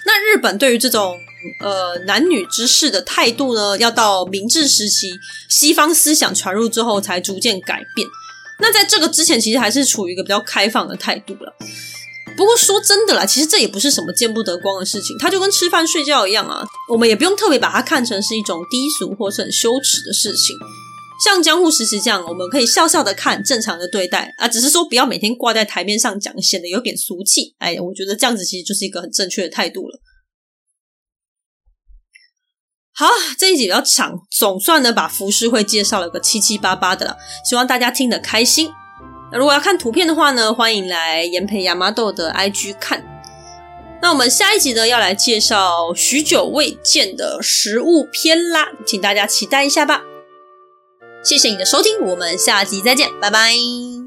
[0.05, 1.15] 那日本对于这种
[1.61, 5.13] 呃男女之事的态度呢，要到明治时期，
[5.47, 8.07] 西方思想传入之后，才逐渐改变。
[8.59, 11.53] 那在这个之前，其实还是处于一个比较开放的态度了。
[12.35, 16.63] 不过说真的啦，其实这也不是什么见不得光的事情，它就跟吃饭睡觉一样啊。
[16.89, 20.55] 我们也不用特别把它看成是一种低俗或是很羞耻的事情。
[21.23, 27.55] 像江户时期这样，我们可以笑笑的看，正常的对待啊，只是说不要每天挂在台面上讲，显得有点俗气。
[27.57, 29.99] 哎，我觉得这样子其实就是一个很正确的态度了。
[32.99, 33.05] 好，
[33.37, 38.73] 这一集比较长，总算呢把浮世绘介绍了个七七八八的了，希望大家听得开心。
[39.31, 43.05] 那如果要看图片的话呢，欢迎来研培亚麻豆的 IG 看。
[44.01, 50.01] 那我们下一集呢要来介绍许久未见的食物篇啦，请大家期待一下吧。
[51.23, 54.06] 谢谢你的收听，我们下集再见，拜拜。